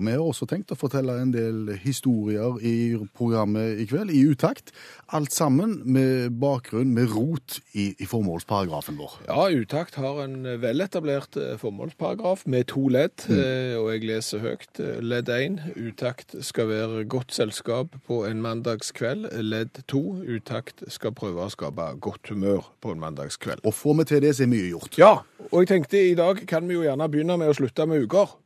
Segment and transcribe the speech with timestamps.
[0.00, 4.22] Og Vi har også tenkt å fortelle en del historier i programmet i kveld, i
[4.32, 4.72] utakt.
[5.12, 9.18] Alt sammen med bakgrunn, med rot i, i formålsparagrafen vår.
[9.28, 13.76] Ja, Utakt har en veletablert eh, formålsparagraf med to ledd, mm.
[13.82, 14.80] og jeg leser høyt.
[14.80, 15.60] Eh, Ledd 1.
[15.76, 19.28] Utakt skal være godt selskap på en mandagskveld.
[19.44, 20.02] Ledd 2.
[20.38, 23.66] Utakt skal prøve å skape godt humør på en mandagskveld.
[23.68, 24.96] Og får vi til det, så er mye gjort.
[24.96, 25.12] Ja,
[25.50, 28.38] og jeg tenkte i dag kan vi jo gjerne begynne med å slutte med uker.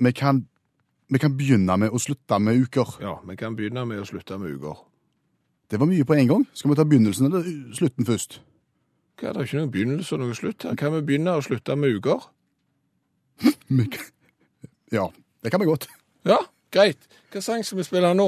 [0.00, 0.44] Vi kan,
[1.10, 2.96] vi kan begynne med å slutte med uker.
[3.02, 4.78] Ja, vi kan begynne med å slutte med uker.
[5.70, 6.44] Det var mye på en gang.
[6.54, 8.40] Skal vi ta begynnelsen eller slutten først?
[9.20, 10.76] Hva, det er ikke noen begynnelse og noen slutt her.
[10.80, 12.24] Kan vi begynne å slutte med uker?
[14.90, 15.04] Ja,
[15.44, 15.84] det kan vi godt.
[16.26, 16.40] Ja,
[16.74, 17.04] greit.
[17.30, 18.24] Hva sang skal vi spille nå?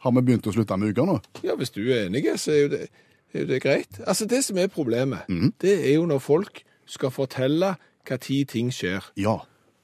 [0.00, 1.18] Har vi begynt å slutte med uker nå?
[1.44, 2.80] Ja, hvis du er enig, så er jo det,
[3.34, 3.98] er jo det greit.
[4.08, 5.28] Altså, det som er problemet,
[5.60, 7.74] det er jo når folk skal fortelle
[8.08, 9.36] hva tid ting skjer, Ja.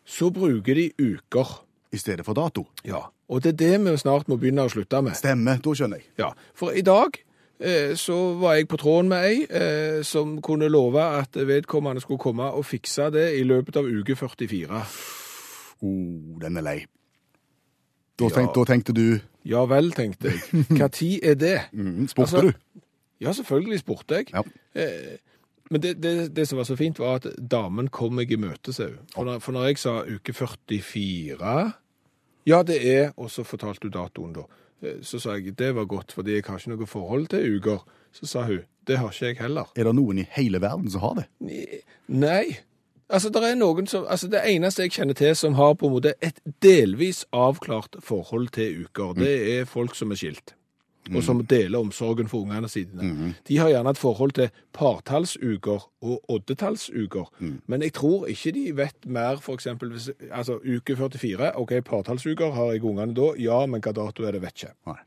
[0.09, 1.53] så bruker de uker.
[1.97, 2.67] I stedet for dato.
[2.85, 3.01] Ja.
[3.33, 5.17] Og det er det vi snart må begynne å slutte med.
[5.19, 6.11] Stemmer, da skjønner jeg.
[6.21, 7.17] Ja, for i dag
[7.59, 12.21] eh, så var jeg på tråden med ei eh, som kunne love at vedkommende skulle
[12.23, 14.83] komme og fikse det i løpet av uke 44.
[15.83, 16.79] Oh, den er lei.
[18.17, 18.35] Da, Ja.
[18.39, 20.65] tenk, da tenkte du Ja vel, tenkte jeg.
[20.79, 21.59] Hva tid er det?
[21.73, 22.81] mm, Spurte Altså, du?
[23.21, 24.31] Ja, selvfølgelig spurte jeg.
[24.33, 24.43] Ja.
[24.75, 25.19] Eh,
[25.71, 28.73] men det, det, det som var så fint, var at damen kom meg i møte,
[28.73, 28.99] sa hun.
[29.15, 31.73] For, for når jeg sa uke 44
[32.47, 34.47] Ja, det er Og så fortalte du datoen, da.
[34.83, 37.85] Eh, Så sa jeg det var godt, fordi jeg har ikke noe forhold til uker.
[38.13, 39.67] Så sa hun det har ikke jeg heller.
[39.77, 41.25] Er det noen i hele verden som har det?
[42.09, 42.57] Nei.
[43.11, 45.93] Altså, det er noen som, altså det eneste jeg kjenner til som har på en
[45.95, 50.55] måte et delvis avklart forhold til uker, det er folk som er skilt.
[51.15, 53.35] Og som deler omsorgen for ungene sine.
[53.47, 57.31] De har gjerne et forhold til partallsuker og oddetallsuker.
[57.67, 59.93] Men jeg tror ikke de vet mer, eksempel,
[60.31, 63.33] altså uke 44, ok, partallsuker, har jeg ungene da?
[63.39, 64.75] Ja, men hva dato er det, vet ikke.
[64.91, 65.01] Nei.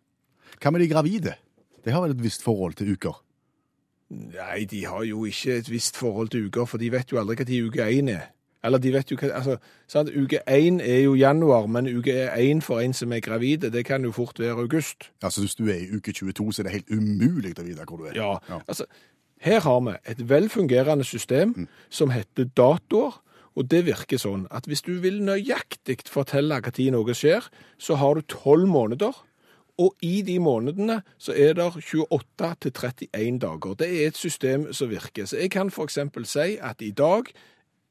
[0.59, 1.35] Hva med de gravide?
[1.85, 3.19] De har vel et visst forhold til uker?
[4.09, 7.37] Nei, de har jo ikke et visst forhold til uker, for de vet jo aldri
[7.37, 8.31] hva tid uke 1 er.
[8.63, 10.09] Eller de vet jo hva, altså, sant?
[10.15, 14.03] Uke 1 er jo januar, men uke 1 for en som er gravide, det kan
[14.03, 15.11] jo fort være august.
[15.23, 17.97] Altså, Hvis du er i uke 22, så er det helt umulig å vite hvor
[17.97, 18.15] du er.
[18.15, 18.59] Ja, Ja.
[18.67, 18.85] altså,
[19.39, 23.21] her har vi et velfungerende system som heter datoer,
[23.55, 27.47] og det virker sånn at hvis du vil nøyaktig fortelle tid noe skjer,
[27.79, 29.15] så har du 12 måneder,
[29.79, 33.73] og i de månedene så er det 28 til 31 dager.
[33.79, 35.25] Det er et system som virker.
[35.25, 37.31] Så jeg kan eksempel si at i dag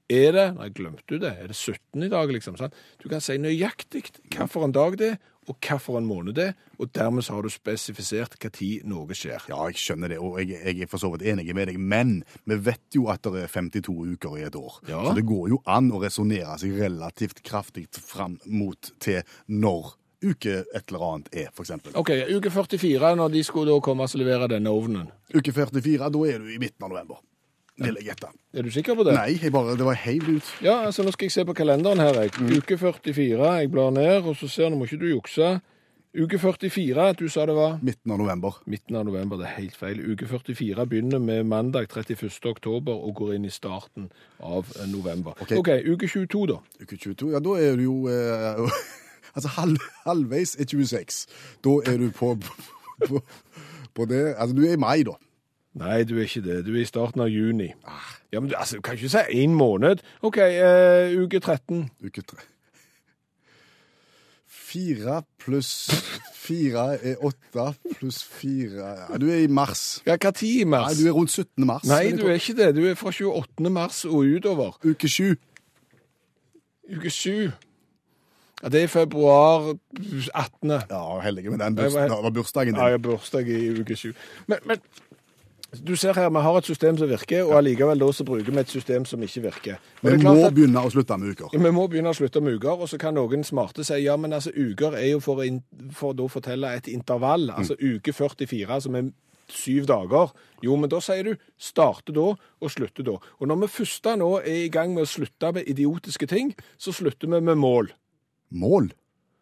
[0.09, 2.77] er det, nei, glemte du det, er det 17 i dag liksom, sant?
[3.03, 6.37] Du kan si nøyaktig hva for en dag det er, og hva for en måned
[6.37, 9.47] det er, og dermed så har du spesifisert tid noe skjer.
[9.49, 12.19] Ja, jeg skjønner det, og jeg, jeg er for så vidt enig med deg, men
[12.49, 14.81] vi vet jo at det er 52 uker i et år.
[14.89, 15.05] Ja.
[15.09, 19.95] Så det går jo an å resonnere seg relativt kraftig fram mot til når
[20.25, 21.95] uke et eller annet er, eksempel.
[21.99, 25.09] Ok, uke 44, når de skulle da komme og levere denne ovnen.
[25.35, 27.23] Uke 44, da er du i midten av november.
[27.79, 28.29] Vil jeg gjette.
[28.59, 29.15] Er du sikker på det?
[29.15, 30.53] Nei, jeg bare, det var helt ut.
[30.65, 32.17] Ja, altså nå skal jeg se på kalenderen her.
[32.25, 32.35] Jeg.
[32.59, 35.59] Uke 44, jeg blar ned, og så ser du, må ikke du jukse.
[36.19, 38.55] Uke 44, du sa det var Midten av november.
[38.67, 40.01] midten av november, det er helt feil.
[40.13, 42.33] Uke 44 begynner med mandag 31.
[42.49, 44.09] oktober og går inn i starten
[44.41, 45.37] av eh, november.
[45.41, 45.53] Ok.
[45.59, 46.57] okay uke 22 da.
[46.81, 48.81] Uke 22, ja, da er du jo eh,
[49.37, 51.27] Altså halv, halvveis er 26.
[51.65, 52.35] Da er du på,
[53.07, 53.21] på,
[53.95, 55.15] på det Altså, du er i mai, da.
[55.79, 56.59] Nei, du er ikke det.
[56.67, 57.71] Du er i starten av juni.
[58.33, 60.03] Ja, men du altså, du kan ikke si en måned.
[60.27, 61.87] Ok, eh, uke 13.
[62.05, 62.41] Uke 3.
[64.69, 65.71] Fire pluss
[66.49, 67.65] fire er åtte,
[67.99, 70.03] pluss fire ja, Du er i mars.
[70.07, 71.65] Ja, tid i Nei, du er rundt 17.
[71.69, 71.87] mars.
[71.89, 72.75] Nei, du er ikke det.
[72.77, 73.71] Du er fra 28.
[73.73, 74.77] mars og utover.
[74.85, 75.35] Uke sju.
[76.89, 77.51] Uke sju.
[78.63, 79.75] Ja, det er februar
[80.35, 80.71] 18.
[80.91, 82.11] Ja, heldige med den bursdagen.
[82.11, 83.11] Det var bursdagen Ja, jeg din.
[83.11, 84.13] har bursdag i uke sju.
[84.47, 84.81] Men, men
[85.85, 88.59] du ser her, vi har et system som virker, og allikevel da så bruker vi
[88.63, 89.77] et system som ikke virker.
[90.03, 91.51] Men Vi må at- begynne å slutte med uker.
[91.53, 94.33] Vi må begynne å slutte med uker, og så kan noen smarte si ja, men
[94.33, 95.63] altså uker er jo for, in-
[95.93, 99.11] for da å fortelle et intervall, altså uke 44 som er
[99.49, 100.33] syv dager.
[100.63, 103.19] Jo, men da sier du starte da og slutte da.
[103.41, 106.93] Og når vi først nå er i gang med å slutte med idiotiske ting, så
[106.93, 107.89] slutter vi med mål.
[108.53, 108.91] Mål.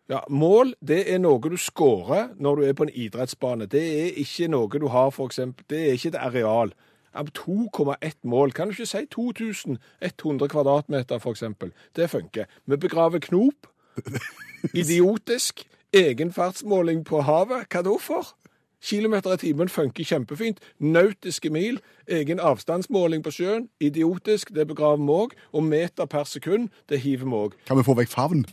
[0.08, 3.66] Ja, Mål det er noe du scorer når du er på en idrettsbane.
[3.66, 5.64] Det er ikke noe du har, for eksempel.
[5.70, 6.72] Det er ikke et areal.
[7.16, 8.52] 2,1 mål.
[8.52, 11.72] Kan du ikke si 2100 kvadratmeter, for eksempel?
[11.96, 12.44] Det funker.
[12.66, 13.66] Vi begraver knop.
[14.74, 15.66] Idiotisk.
[15.92, 17.66] Egenfartsmåling på havet.
[17.72, 18.34] Hva da for?
[18.82, 20.60] Kilometer i timen funker kjempefint.
[20.78, 21.80] Nautiske mil.
[22.06, 23.68] Egen avstandsmåling på sjøen.
[23.80, 24.54] Idiotisk.
[24.54, 25.38] Det begraver vi òg.
[25.52, 26.68] Og meter per sekund.
[26.88, 27.56] Det hiver vi òg.
[27.66, 28.44] Kan vi få vekk favn?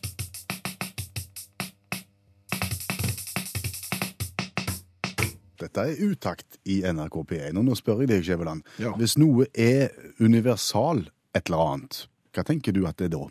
[5.64, 7.60] Dette er utakt i NRK P1.
[7.60, 8.66] Og nå spør jeg deg, Skjæveland.
[8.84, 8.94] Ja.
[9.00, 13.24] Hvis noe er universal et eller annet, hva tenker du at det er da?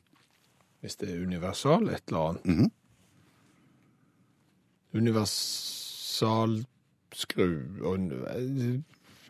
[0.83, 2.73] Hvis det er universal, et eller annet.
[4.93, 6.63] Universal
[7.15, 7.53] skru
[7.87, 8.11] og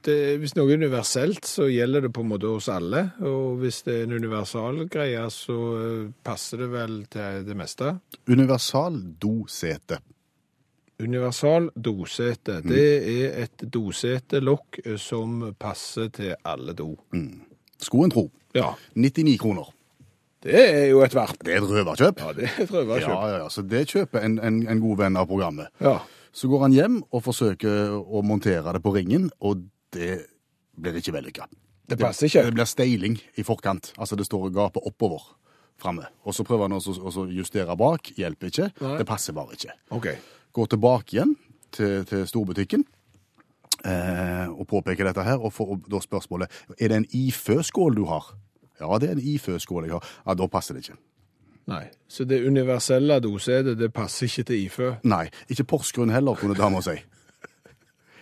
[0.02, 3.04] det, Hvis noe er universelt, så gjelder det på en måte hos alle.
[3.22, 7.93] Og hvis det er en universal greie, så eh, passer det vel til det meste.
[8.26, 10.00] Universal dosete.
[11.02, 12.60] Universal dosete.
[12.64, 16.94] Det er et dosetelokk eh, som passer til alle do.
[17.12, 17.43] Mm.
[18.04, 18.31] en tro.
[18.54, 18.75] Ja.
[18.94, 19.70] 99 kroner.
[20.43, 21.38] Det er jo et verp.
[21.44, 22.19] Det er et røverkjøp.
[22.19, 23.08] Ja, det er et røverkjøp.
[23.08, 23.49] Ja, ja, ja.
[23.49, 25.70] Så det kjøper en, en, en god venn av programmet.
[25.81, 26.00] Ja.
[26.34, 29.62] Så går han hjem og forsøker å montere det på ringen, og
[29.94, 30.25] det
[30.81, 31.46] blir ikke vellykka.
[31.93, 32.46] Det passer ikke.
[32.49, 33.93] Det blir steiling i forkant.
[34.00, 35.22] Altså det står og gaper oppover
[35.82, 36.06] framme.
[36.25, 38.12] Og så prøver han å justere bak.
[38.19, 38.70] Hjelper ikke.
[38.81, 38.94] Nei.
[39.00, 39.75] Det passer bare ikke.
[39.94, 40.08] OK.
[40.52, 41.37] Går tilbake igjen
[41.72, 42.84] til, til storbutikken
[43.87, 48.34] eh, og påpeker dette her, og får da spørsmålet er det en ifø-skål du har.
[48.81, 50.12] Ja, det er en ifø-skål jeg har.
[50.26, 50.99] Ja, Da passer det ikke.
[51.70, 51.84] Nei.
[52.10, 54.88] Så det universelle dosetet, det passer ikke til ifø.
[55.06, 56.96] Nei, ikke Porsgrunn heller, kunne dama si.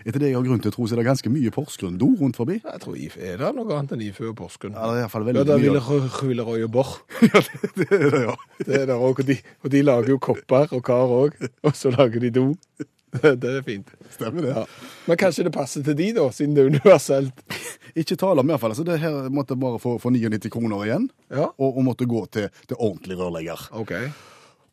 [0.05, 2.39] Etter det jeg har grunn til å tro, så er det ganske mye Porsgrunn-do rundt
[2.41, 2.61] forbi.
[2.65, 4.73] Jeg tror IFØ er det noe annet enn IFØ og Porsgrunn.
[4.79, 5.65] Ja, det er i hvert fall Ja, veldig mye.
[5.67, 6.95] vil Rullerøy og Borr.
[7.21, 8.37] det er det, ja.
[8.67, 11.77] Det er det også, og, de, og de lager jo kopper og kar òg, og
[11.77, 12.47] så lager de do.
[13.11, 13.89] Det er fint.
[14.15, 14.51] Stemmer det.
[14.55, 14.65] Ja.
[15.11, 17.41] Men kanskje det passer til de, da, siden det er universelt.
[17.99, 18.71] Ikke tale om iallfall.
[18.71, 21.49] Altså, det her måtte bare få, få 99 kroner igjen, Ja.
[21.59, 23.65] og, og måtte gå til, til ordentlig rørlegger.
[23.83, 23.97] OK.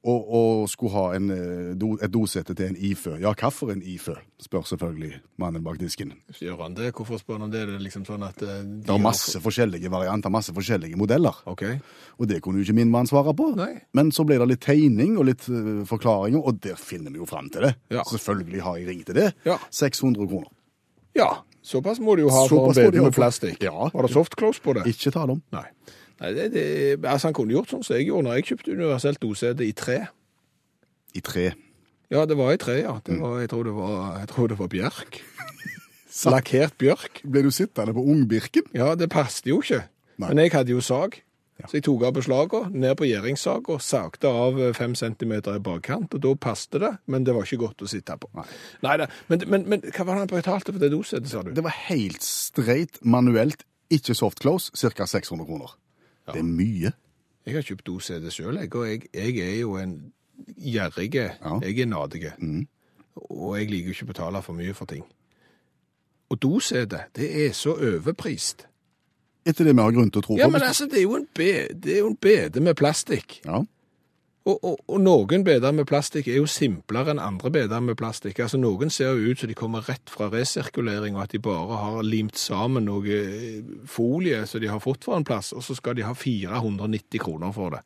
[0.08, 3.16] Og, og skulle ha en, eh, et dosete til en ifø.
[3.20, 4.14] Ja, hva for en ifø?
[4.40, 6.14] Spør selvfølgelig mannen bak disken.
[6.38, 6.92] Gjør han det.
[6.96, 7.66] Hvorfor spør han det?
[7.68, 11.42] Det er liksom sånn at eh, de Det er masse forskjellige varianter, masse forskjellige modeller.
[11.50, 11.66] OK.
[12.22, 13.50] Og det kunne jo ikke min mann svare på.
[13.58, 13.74] Nei.
[13.98, 17.28] Men så ble det litt tegning og litt uh, forklaringer, og der finner vi jo
[17.28, 17.74] fram til det.
[17.92, 18.06] Ja.
[18.08, 19.32] Selvfølgelig har jeg ringt til det.
[19.50, 19.58] Ja.
[19.74, 20.52] 600 kroner.
[21.18, 21.32] Ja,
[21.66, 23.64] såpass må du jo ha for å ha med plastikk.
[23.66, 23.90] Ja.
[23.94, 24.86] Var det softclose på det?
[24.94, 25.42] Ikke tale om.
[25.56, 25.66] Nei.
[26.18, 26.66] Nei det, det,
[27.06, 30.00] altså Han kunne gjort sånn som jeg gjorde når jeg kjøpte universelt dosete i tre.
[31.18, 31.52] I tre.
[32.14, 32.96] Ja, det var i tre, ja.
[33.06, 35.22] Det var, jeg, tror det var, jeg tror det var bjørk.
[36.34, 37.22] Lakkert bjørk.
[37.28, 38.70] Ble du sittende på Ungbirken?
[38.78, 39.84] Ja, det passet jo ikke.
[40.18, 40.32] Nei.
[40.32, 41.20] Men jeg hadde jo sag.
[41.66, 46.14] Så jeg tok av beslaget, ned på gjæringssaga, sagte av eh, fem centimeter i bakkant,
[46.14, 48.30] og da passte det, men det var ikke godt å sitte på.
[48.38, 48.46] Nei.
[48.86, 51.50] Neida, men, men, men hva var det han betalte for det dosetet, sa du?
[51.58, 55.10] Det var helt streit, manuelt, ikke soft close, ca.
[55.10, 55.74] 600 kroner.
[56.34, 56.92] Det er mye.
[57.48, 59.94] Jeg har kjøpt OCD sjøl, jeg, og jeg, jeg er jo en
[60.58, 61.60] gjerrig Ja.
[61.64, 62.26] Jeg er nadig.
[63.16, 65.06] Og jeg liker ikke å betale for mye for ting.
[66.30, 68.68] Og dosete, det er så overprist.
[69.48, 70.36] Etter det vi har grunn til å tro.
[70.36, 70.42] på?
[70.42, 73.40] Ja, men altså, det er jo en, be, det er jo en bede med plastikk.
[73.46, 73.62] Ja.
[74.48, 78.40] Og, og, og noen beder med plastikk er jo simplere enn andre beder med plastikk.
[78.46, 81.80] Altså Noen ser jo ut som de kommer rett fra resirkulering, og at de bare
[81.82, 83.60] har limt sammen noe eh,
[83.92, 87.52] folie som de har fått fra en plass, og så skal de ha 490 kroner
[87.56, 87.84] for det.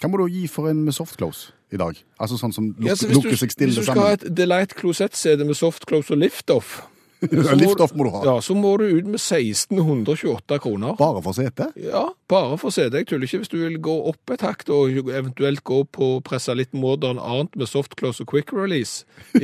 [0.00, 1.98] Hva må du gi for en med softclose i dag?
[2.22, 3.82] Altså sånn som luk Ja, lukker seg stille sammen?
[3.82, 6.78] hvis du skal ha et Delight Closet-CD med softclose og lift-off,
[7.28, 8.20] så må du ha.
[8.24, 10.94] Ja, så må du ut med 1628 kroner.
[10.98, 11.70] Bare for sete?
[11.82, 13.00] Ja, bare for CD.
[13.00, 16.54] Jeg tuller ikke hvis du vil gå opp et hakk og eventuelt gå på presse
[16.54, 19.02] litt modern annet med softclose og quick release,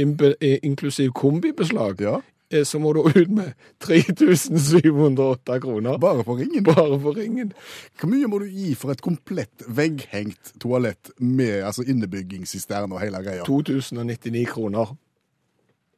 [0.63, 2.21] inklusiv kombibeslag, Ja.
[2.51, 3.53] eh, så må du ut med
[3.83, 5.99] 3708 kroner.
[5.99, 6.63] Bare for ringen?
[6.65, 7.53] Bare for ringen.
[8.01, 13.23] Hvor mye må du gi for et komplett vegghengt toalett med altså innebyggingscisterne og hele
[13.25, 13.45] greia?
[13.49, 14.95] 2099 kroner.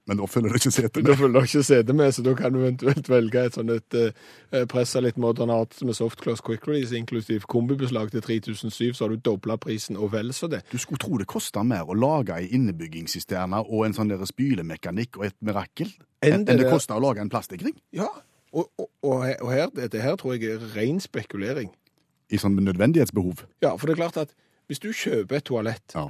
[0.06, 2.52] Men da følger det ikke setet Da følger du ikke setet med, så da kan
[2.54, 6.94] du eventuelt velge et sånn et eh, pressa litt modern art med softclose quick release,
[6.94, 10.60] inklusiv kombibeslag til 3007, så har du dobla prisen og vel så det.
[10.70, 15.18] Du skulle tro det kosta mer å lage ei innebyggingssisterne og en sånn der spylemekanikk
[15.18, 15.90] og et mirakel
[16.22, 18.06] Enn det det kosta å lage en plastikkring Ja,
[18.54, 21.72] og, og, og og her, dette her tror jeg er ren spekulering.
[22.30, 23.42] i sånn nødvendighetsbehov.
[23.62, 24.32] Ja, for det er klart at
[24.70, 26.08] hvis du kjøper et toalett, Ja.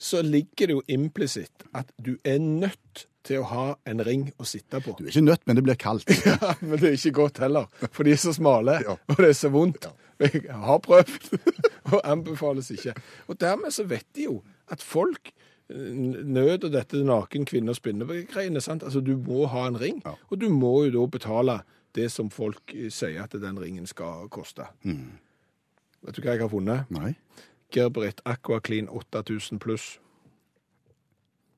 [0.00, 4.44] så ligger det jo implisitt at du er nødt til å ha en ring å
[4.48, 4.94] sitte på.
[4.98, 6.08] Du er ikke nødt, men det blir kaldt.
[6.26, 8.96] Ja, men det er ikke godt heller, for de er så smale, Ja.
[9.08, 9.86] og det er så vondt.
[10.20, 11.28] Jeg har prøvd,
[11.92, 12.94] og anbefales ikke.
[13.28, 14.38] Og dermed så vet de jo
[14.72, 15.76] at folk eh,
[16.24, 18.60] nød og dette naken kvinne- og spinnegreiene.
[18.60, 20.14] Altså, du må ha en ring, Ja.
[20.30, 21.58] og du må jo da betale
[21.96, 24.68] det som folk eh, sier at den ringen skal koste.
[24.84, 26.88] Vet du hva jeg har funnet?
[26.92, 27.14] Nei.
[27.72, 29.98] Gerberit Aqua Clean 8000 pluss.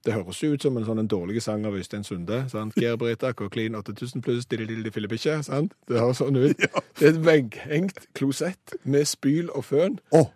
[0.05, 2.41] Det høres jo ut som en sånn en dårlig sang av Øystein Sunde.
[2.51, 2.75] sant?
[2.83, 5.77] Gerberit og Clean 8000 pluss, dilli filippikje, sant?
[5.87, 6.59] Det høres sånn ut.
[6.99, 10.01] Det er et vegghengt klosett med spyl og føn.
[10.11, 10.33] Oh.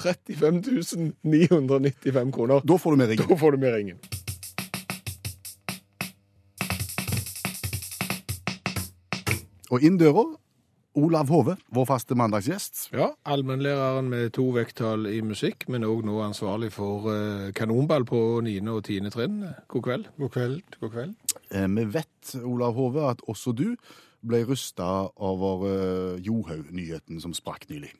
[0.00, 2.60] 35 995 kroner.
[2.66, 3.28] da får du med ringen.
[3.30, 3.98] Da får du med ringen.
[9.70, 10.26] Og inn døra,
[10.98, 12.88] Olav Hove, vår faste mandagsgjest.
[12.92, 18.18] Ja, allmennlæreren med to vekttall i musikk, men òg nå ansvarlig for eh, kanonball på
[18.42, 18.56] 9.
[18.72, 19.10] og 10.
[19.14, 19.36] trinn.
[19.70, 20.08] God kveld.
[20.18, 20.76] God kveld.
[20.82, 21.14] God kveld.
[21.54, 23.76] Eh, Vi vet, Olav Hove, at også du
[24.26, 27.92] ble rysta over eh, Johaug-nyheten som sprakk nylig.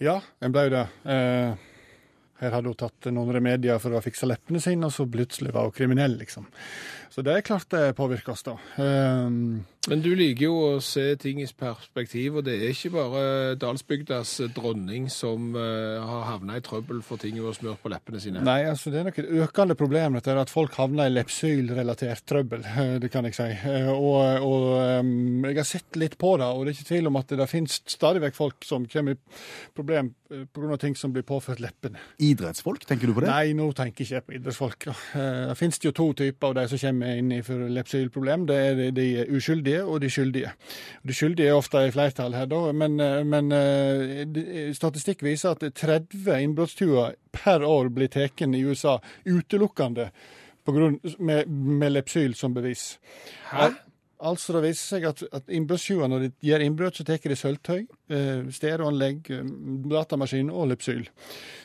[0.00, 0.86] Ja, en ble det.
[1.04, 1.52] Eh,
[2.40, 5.68] her hadde hun tatt noen remedier for å fikse leppene sine, og så plutselig var
[5.68, 6.48] hun kriminell, liksom.
[7.16, 8.58] Så det er klart det påvirker oss, da.
[8.76, 13.54] Um, Men du liker jo å se ting i perspektiv, og det er ikke bare
[13.56, 18.20] Dalsbygdas dronning som uh, har havna i trøbbel for ting hun har smurt på leppene
[18.20, 18.42] sine.
[18.44, 22.66] Nei, altså det er nok et økende problem dette at folk havner i lepsylrelatert trøbbel,
[22.74, 23.48] eh, det kan jeg si.
[23.54, 24.68] Eh, Og, og
[25.00, 27.48] um, jeg har sett litt på det, og det er ikke tvil om at det
[27.48, 29.20] finnes stadig vekk folk som kommer i
[29.72, 30.76] problem pga.
[30.76, 32.00] ting som blir påført leppene.
[32.26, 33.28] Idrettsfolk, tenker du på det?
[33.30, 34.86] Nei, nå tenker jeg ikke på idrettsfolk.
[34.88, 38.46] Eh, Det finnes jo to typer av de som kommer inn i for lepsylproblem.
[38.48, 40.52] Det er de- uskyldige og de skyldige.
[41.06, 45.60] De skyldige er ofte i flertall her, da, men, eh, men eh, statistikk viser at
[45.74, 50.10] 30 innbruddstyver per år blir tatt i USA utelukkende
[50.66, 52.98] på grunn, med, med lepsyl som bevis.
[53.52, 53.70] Hæ?
[54.20, 57.82] Altså Det viser seg at, at innbruddstyver når de gjør innbrudd, så tar de sølvtøy,
[58.08, 59.50] eh, stereoanlegg, eh,
[59.92, 61.04] datamaskin og lepsyl.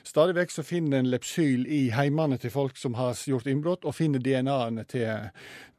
[0.04, 3.96] Stadig vekk så finner en lepsyl i heimene til folk som har gjort innbrudd, og
[3.96, 5.30] finner DNA-ene til,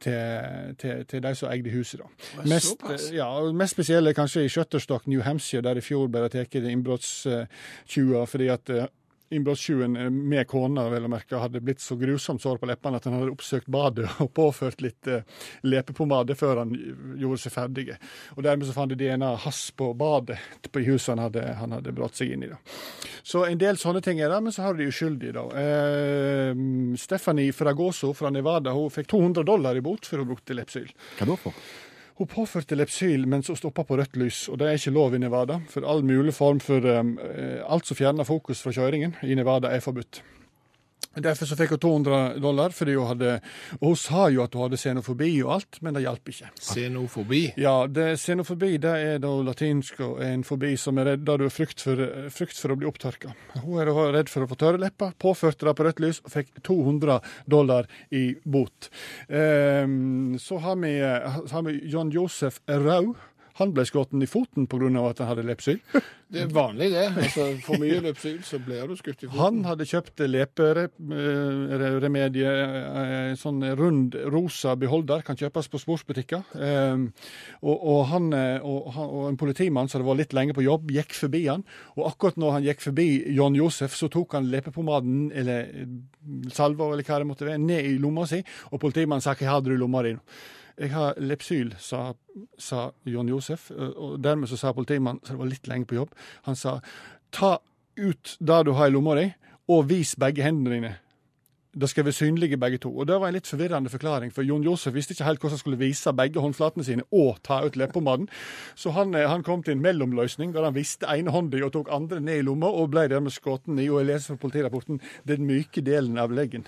[0.00, 2.00] til, til, til de som eide huset.
[2.00, 2.42] da.
[2.48, 6.56] Mest, ja, mest spesielle kanskje i Shutterstock, New Hampshire, der i fjor ble det tatt
[6.72, 8.88] innbruddstyver fordi at eh,
[9.32, 13.08] Innbruddstyven eh, med kona vel å merke, hadde blitt så grusomt sår på leppene at
[13.08, 15.24] han hadde oppsøkt badet og påført litt eh,
[15.66, 16.74] lepepomade før han
[17.20, 17.88] gjorde seg ferdig.
[18.36, 20.38] Og Dermed så fant de DNA hans på badet
[20.72, 22.50] på huset han hadde, hadde brått seg inn i.
[22.52, 22.58] da.
[23.22, 25.36] Så en del sånne ting er det, men så har de uskyldige.
[25.38, 25.46] da.
[25.62, 26.52] Eh,
[27.00, 30.92] Stephanie Fragoso fra Nevada hun fikk 200 dollar i bot for å ha brukt lepsyl.
[31.18, 31.64] Hva da for?
[32.18, 35.22] Hun påførte lepsyl mens hun stoppa på rødt lys, og det er ikke lov i
[35.22, 35.60] Nevada.
[35.72, 37.16] For all mulig form for um,
[37.64, 40.22] Alt som fjerner fokus fra kjøringen i Nevada, er forbudt.
[41.12, 43.34] Derfor så fikk hun 200 dollar, fordi hun hadde
[43.80, 46.48] Og hun sa jo at hun hadde xenofobi og alt, men det hjalp ikke.
[46.56, 47.42] Xenofobi.
[47.60, 51.52] Ja, det, xenofobi det er da latinsk og en fobi som er redd, du har
[51.52, 52.00] frykt for,
[52.32, 53.34] frykt for å bli opptørka.
[53.60, 56.54] Hun er redd for å få tørre lepper, påførte det på rødt lys og fikk
[56.64, 57.18] 200
[57.50, 58.88] dollar i bot.
[59.28, 63.12] Um, så har vi, har vi John Josef Rau.
[63.60, 64.88] Han ble skutt i foten pga.
[65.08, 65.80] at han hadde lepsyl.
[66.32, 67.10] Det er vanlig, det.
[67.12, 69.36] Altså, For mye lepsyl, så blir du skutt i foten.
[69.36, 72.52] Han hadde kjøpt leperemedie,
[73.28, 76.40] en sånn rund rosa beholder, kan kjøpes på sportsbutikker.
[76.56, 77.04] Eh,
[77.60, 80.88] og, og, han, eh, og, og en politimann som hadde vært litt lenge på jobb,
[80.96, 81.66] gikk forbi han.
[81.98, 85.84] Og akkurat når han gikk forbi John Josef, så tok han lepepomaden, eller eh,
[86.48, 88.40] salva, eller hva det måtte være, ned i lomma si,
[88.72, 90.16] og politimannen sa 'hva hadde du i lomma di'?
[90.78, 92.12] Jeg har lepsyl, sa,
[92.58, 93.70] sa John Josef.
[93.70, 96.14] Og dermed så sa politimannen, det var litt lenge på jobb,
[96.48, 96.78] han sa
[97.32, 97.58] ta
[97.96, 99.26] ut det du har i lomma di,
[99.72, 100.92] og vis begge hendene dine.
[101.72, 102.90] Det skal være synlige begge to.
[102.98, 105.60] Og Det var en litt forvirrende forklaring, for Jon Josef visste ikke helt hvordan han
[105.62, 108.28] skulle vise begge håndflatene sine og ta ut leppepomaden.
[108.76, 111.88] Så han, eh, han kom til en mellomløsning der han viste ene hånda og tok
[111.90, 115.46] andre ned i lomma, og ble dermed skutt i, og jeg leser fra politirapporten, den
[115.46, 116.66] myke delen av leggen.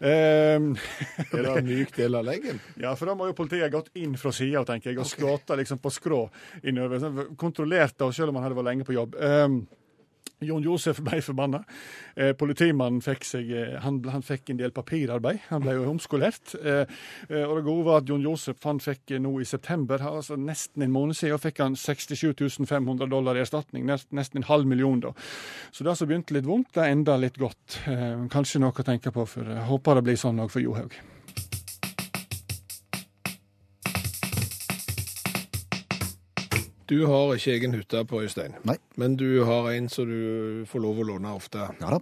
[0.00, 0.76] Um,
[1.32, 2.60] Er det en myk del av leggen?
[2.82, 5.78] ja, for da må jo politiet gått inn fra sida, tenker jeg, og skutt liksom
[5.78, 6.24] på skrå
[6.64, 7.28] innover.
[7.38, 9.14] Kontrollert da, selv om han hadde vært lenge på jobb.
[9.14, 9.62] Um,
[10.40, 11.60] Jon Josef ble forbanna.
[12.16, 15.42] Eh, politimannen fikk seg eh, han, han fikk en del papirarbeid.
[15.50, 16.54] Han ble jo omskolert.
[16.56, 16.86] Eh,
[17.28, 20.38] eh, og det gode var at Jon Josef han fikk eh, nå i september, altså
[20.40, 23.84] nesten en måned siden, fikk han 67 500 dollar i erstatning.
[23.88, 25.14] Nest, nesten en halv million, da.
[25.70, 27.82] Så det som begynte litt vondt, det enda litt godt.
[27.90, 30.96] Eh, kanskje noe å tenke på, for jeg håper det blir sånn òg for Johaug.
[36.90, 38.74] Du har ikke egen hytte på Øystein, Nei.
[38.98, 41.68] men du har en som du får lov å låne ofte.
[41.78, 42.00] Ja da.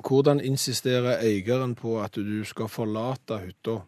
[0.00, 3.82] Hvordan insisterer eieren på at du skal forlate hytta?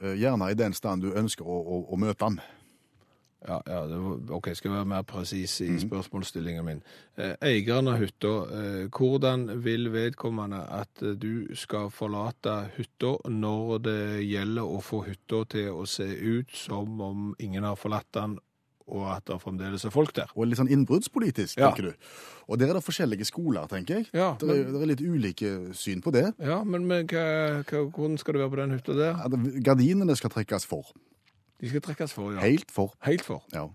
[0.00, 2.40] Eh, Gjerne i den stand du ønsker å, å, å møte han.
[3.46, 6.82] Ja, ja var, ok, skal være mer presis i spørsmålsstillingen min.
[7.16, 14.02] Eh, eieren av hytta, eh, hvordan vil vedkommende at du skal forlate hytta når det
[14.24, 18.38] gjelder å få hytta til å se ut som om ingen har forlatt den,
[18.88, 20.30] og at det fremdeles er folk der?
[20.34, 21.70] Og litt sånn innbruddspolitisk, Ja.
[21.70, 22.08] tenker du.
[22.48, 24.08] Og der er det forskjellige skoler, tenker jeg.
[24.14, 26.34] Ja, Det er, det er litt ulike syn på det.
[26.40, 29.20] Ja, men, men hva, hva, hvordan skal det være på den hytta der?
[29.24, 30.88] At Gardinene skal trekkes for.
[31.60, 32.40] De skal trekkes for, ja.
[32.40, 32.94] Helt for.
[33.04, 33.42] Helt for.
[33.52, 33.66] Ja.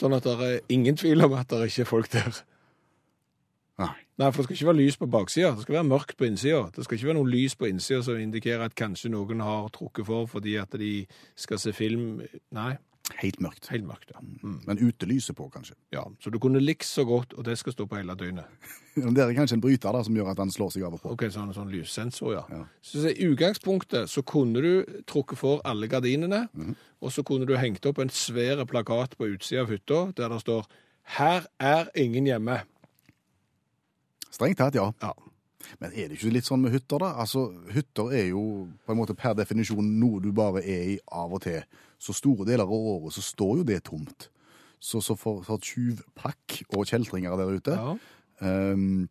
[0.00, 2.38] Sånn at det er ingen tvil om at det ikke er folk der.
[3.80, 3.92] Nei.
[4.20, 5.50] Nei, for det skal ikke være lys på baksida.
[5.56, 6.66] Det skal være mørkt på innsida.
[6.74, 10.04] Det skal ikke være noe lys på innsida som indikerer at kanskje noen har trukket
[10.04, 11.06] for fordi at de
[11.40, 12.20] skal se film.
[12.52, 12.74] Nei,
[13.18, 13.68] Helt mørkt.
[13.68, 14.20] helt mørkt, ja.
[14.42, 14.60] Mm.
[14.66, 15.74] Men utelyset på, kanskje.
[15.92, 16.04] ja.
[16.20, 18.44] Så du kunne likt så godt, og det skal stå på hele døgnet.
[18.94, 21.12] Det er kanskje en bryter da, som gjør at han slår seg av og på.
[21.14, 22.42] Ok, sånn, sånn lyssensor, ja.
[22.50, 22.64] Ja.
[22.82, 26.48] Så, i utgangspunktet så kunne du trukket for alle gardinene,
[27.00, 30.40] og så kunne du hengt opp en svære plakat på utsida av hytta der det
[30.42, 30.66] står
[31.16, 32.60] 'Her er ingen hjemme'.
[34.30, 34.92] Strengt tatt, ja.
[35.02, 35.12] Ja.
[35.78, 37.12] Men er det ikke litt sånn med hytter, da?
[37.20, 41.32] Altså, Hytter er jo på en måte per definisjon noe du bare er i av
[41.36, 41.62] og til.
[42.00, 44.30] Så store deler av året så står jo det tomt.
[44.80, 47.90] Så, så for, for tjuvpakk og kjeltringer der ute ja.
[48.72, 49.02] um,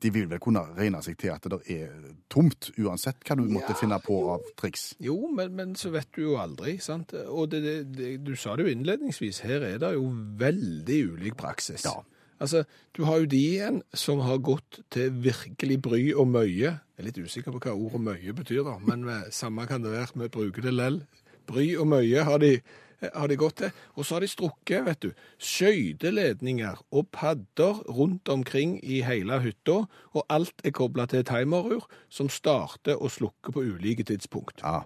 [0.00, 1.92] De vil vel kunne regne seg til at det er
[2.32, 4.94] tomt, uansett hva du måtte finne på av triks.
[5.04, 7.12] Jo, men, men så vet du jo aldri, sant?
[7.28, 10.08] Og det, det, det, du sa det jo innledningsvis, her er det jo
[10.40, 11.84] veldig ulik praksis.
[11.84, 11.98] Ja.
[12.40, 12.64] Altså,
[12.96, 16.74] du har jo de igjen som har gått til virkelig bry og møye.
[16.76, 19.94] Jeg er litt usikker på hva ordet møye betyr da, men eh, samme kan det
[19.94, 21.00] være, vi bruker det lell.
[21.46, 22.56] Bry og møye har de,
[23.02, 23.84] har de gått til.
[23.94, 29.84] Og så har de strukket, vet du, skøyteledninger og padder rundt omkring i hele hytta,
[30.16, 34.62] og alt er koblet til timerur som starter og slukker på ulike tidspunkt.
[34.64, 34.84] Ja.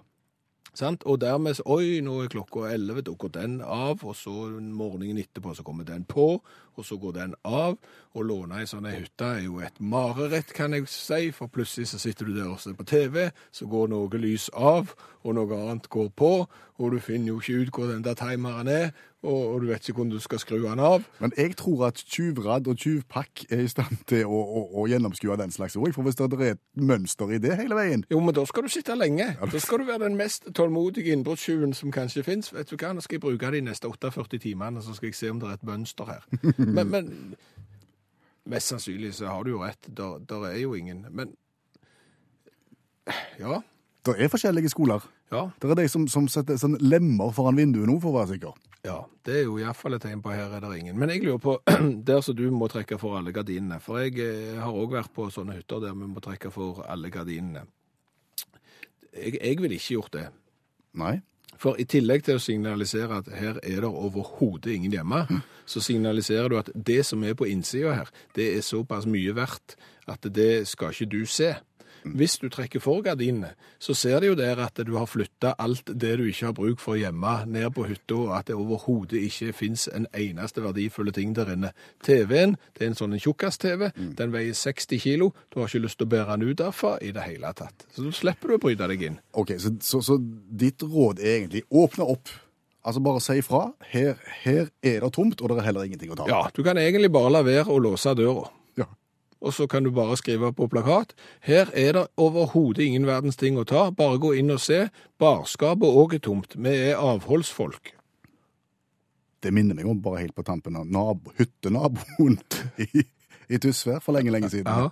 [0.77, 1.03] Sant?
[1.03, 5.51] Og dermed Oi, nå er klokka 11, da går den av, og så morgenen etterpå
[5.57, 6.37] så kommer den på,
[6.75, 7.77] og så går den av.
[8.11, 11.91] Å låne ei sånn ei hytte er jo et mareritt, kan jeg si, for plutselig
[11.91, 15.61] så sitter du der og ser på TV, så går noe lys av, og noe
[15.61, 16.33] annet går på,
[16.81, 18.91] og du finner jo ikke ut hvor den der timeren er,
[19.23, 21.03] og, og du vet ikke hvordan du skal skru den av.
[21.19, 25.37] Men jeg tror at tjuvradd og tjuvpakk er i stand til å, å, å gjennomskue
[25.37, 25.93] den slags ord.
[25.93, 28.73] For hvis det er et mønster i det hele veien Jo, men da skal du
[28.73, 29.27] sitte lenge.
[29.37, 32.49] Da skal du være den mest tålmodige innbruddstjuven som kanskje fins.
[32.53, 35.29] Vet du hva, nå skal jeg bruke de neste 48 timene, så skal jeg se
[35.29, 36.25] om det er et mønster her.
[36.75, 37.35] Men, men
[38.51, 39.87] mest sannsynlig så har du jo rett.
[39.87, 41.05] Der, der er jo ingen.
[41.09, 41.35] Men
[43.39, 43.61] ja.
[44.05, 45.03] Det er forskjellige skoler.
[45.31, 45.47] Ja.
[45.61, 48.57] Det er de som, som setter sånn lemmer foran vinduet nå, for å være sikker.
[48.81, 50.97] Ja, det er jo iallfall et tegn på her er det ingen.
[50.97, 51.57] Men jeg lurer på,
[52.09, 55.29] der som du må trekke for alle gardinene, for jeg eh, har òg vært på
[55.33, 57.67] sånne hytter der vi må trekke for alle gardinene.
[59.11, 60.25] Jeg, jeg ville ikke gjort det.
[60.97, 61.19] Nei.
[61.61, 65.21] For i tillegg til å signalisere at her er det overhodet ingen hjemme,
[65.69, 69.75] så signaliserer du at det som er på innsida her, det er såpass mye verdt
[70.09, 71.53] at det skal ikke du se.
[72.03, 75.91] Hvis du trekker for gardinene, så ser de jo der at du har flytta alt
[75.93, 79.53] det du ikke har bruk for hjemme, ned på hytta, og at det overhodet ikke
[79.53, 81.73] fins en eneste verdifulle ting der inne.
[82.03, 86.09] TV-en, det er en sånn tjukkas-TV, den veier 60 kilo, du har ikke lyst til
[86.09, 87.85] å bære den ut derfra i det hele tatt.
[87.93, 89.19] Så da slipper du å bryte deg inn.
[89.37, 92.31] Ok, så, så, så ditt råd er egentlig åpne opp.
[92.81, 93.67] Altså bare si ifra.
[93.91, 96.25] Her, her er det tomt, og det er heller ingenting å ta.
[96.31, 98.47] Ja, du kan egentlig bare la være å låse døra.
[99.41, 101.15] Og så kan du bare skrive på plakat.
[101.41, 103.87] Her er det overhodet ingen verdens ting å ta.
[103.89, 104.83] Bare gå inn og se.
[105.21, 106.53] Barskapet òg er tomt.
[106.55, 107.95] Vi er avholdsfolk.
[109.41, 112.37] Det minner meg om bare helt på tampen av nabo, hyttenaboen
[112.85, 113.05] i,
[113.49, 114.69] i Tysvær for lenge, lenge siden.
[114.69, 114.91] Aha.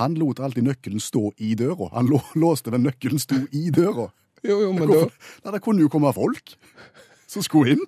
[0.00, 1.90] Han lot alltid nøkkelen stå i døra.
[1.92, 4.08] Han lå, låste den nøkkelen sto i døra.
[4.42, 6.56] Jo, jo, men da Nei, det kunne jo komme folk
[7.30, 7.84] som skulle inn.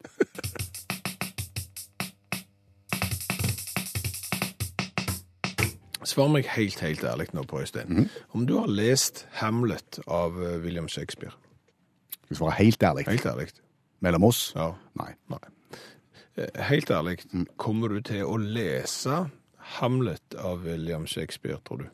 [6.04, 8.08] Svar meg helt, helt ærlig nå på, Øystein.
[8.36, 11.32] Om du har lest Hamlet av eh, William Shakespeare.
[12.12, 13.06] Skal vi svare helt ærlig?
[13.08, 13.48] Helt ærlig.
[14.04, 14.46] Mellom oss?
[14.56, 14.70] Ja.
[15.00, 15.10] Nei.
[15.32, 15.40] Nei.
[16.36, 17.18] Eh, Helt ærlig,
[17.56, 19.24] kommer du til å lese
[19.78, 21.86] Hamlet av William Shakespeare, tror du?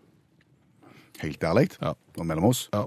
[1.20, 1.68] Helt ærlig?
[1.80, 1.92] Ja.
[2.18, 2.64] Og mellom oss?
[2.74, 2.86] Ja.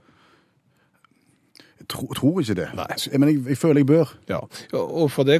[1.89, 2.67] Tro, tror ikke det.
[2.78, 2.88] Nei.
[3.19, 4.13] Men jeg, jeg føler jeg bør.
[4.30, 4.39] Ja,
[4.78, 5.39] og for det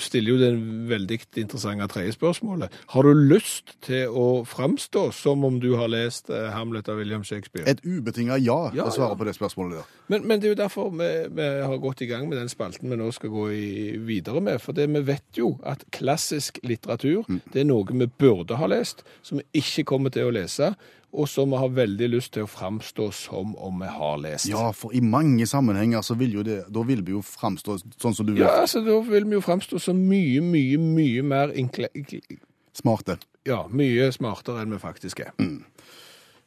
[0.00, 0.50] stiller jo det
[0.90, 2.72] veldig interessante tredje spørsmålet.
[2.94, 7.24] Har du lyst til å framstå som om du har lest eh, Hamlet av William
[7.26, 7.66] Shakespeare?
[7.68, 9.20] Et ubetinga ja, Ja, å svare ja.
[9.20, 9.94] på det spørsmålet der.
[10.12, 12.90] Men, men det er jo derfor vi, vi har gått i gang med den spalten
[12.90, 13.70] vi nå skal gå i,
[14.06, 14.60] videre med.
[14.62, 19.04] For det, vi vet jo at klassisk litteratur det er noe vi burde ha lest,
[19.26, 20.74] som vi ikke kommer til å lese.
[21.16, 24.48] Og som vi har veldig lyst til å framstå som om vi har lest.
[24.50, 28.16] Ja, for i mange sammenhenger så vil jo det Da vil vi jo framstå sånn
[28.16, 28.44] som du vil.
[28.44, 31.88] Ja, altså Da vil vi jo framstå som mye, mye, mye mer inkle...
[32.76, 33.16] Smarte.
[33.48, 35.32] Ja, mye smartere enn vi faktisk er.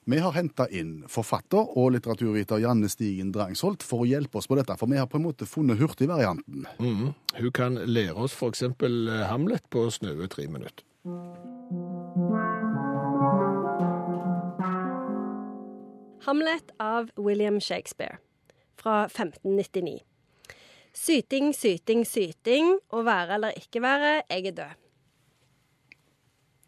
[0.09, 4.57] Vi har henta inn forfatter og litteraturviter Janne Stigen Drangsholt for å hjelpe oss på
[4.57, 6.65] dette, for vi har på en måte funnet hurtigvarianten.
[6.81, 7.11] Mm.
[7.37, 8.65] Hun kan lære oss f.eks.
[9.29, 10.85] Hamlet på snaue tre minutter.
[16.27, 18.17] Hamlet av William Shakespeare
[18.79, 19.99] fra 1599.
[20.93, 22.77] Syting, syting, syting.
[22.91, 24.77] Å være eller ikke være, jeg er død.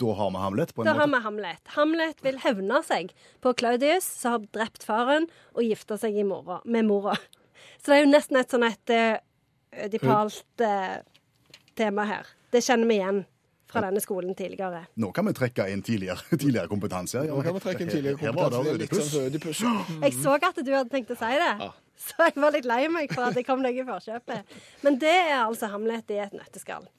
[0.02, 1.62] Da har vi Hamlet, på en Da har vi Hamlet.
[1.76, 3.12] Hamlet vil hevne seg
[3.42, 7.18] på Claudius, som har drept faren, og gifta seg i mora, med mora.
[7.82, 9.20] Så det er jo nesten et sånn et uh,
[9.86, 11.02] ødipalt eh,
[11.78, 12.30] tema her.
[12.52, 13.22] Det kjenner vi igjen
[13.72, 14.84] fra denne skolen tidligere.
[15.02, 17.24] Nå kan vi trekke inn tidligere, tidligere kompetanse.
[17.28, 18.64] Ja, Nå kan vi trekke inn tidligere kompetanse.
[18.64, 19.62] Det er litt sånn Ødipus.
[20.02, 21.52] Jeg så at du hadde tenkt å si det,
[22.02, 24.58] så jeg var litt lei meg for at jeg kom deg i forkjøpet.
[24.86, 26.90] Men det er altså Hamlet i et nøtteskall.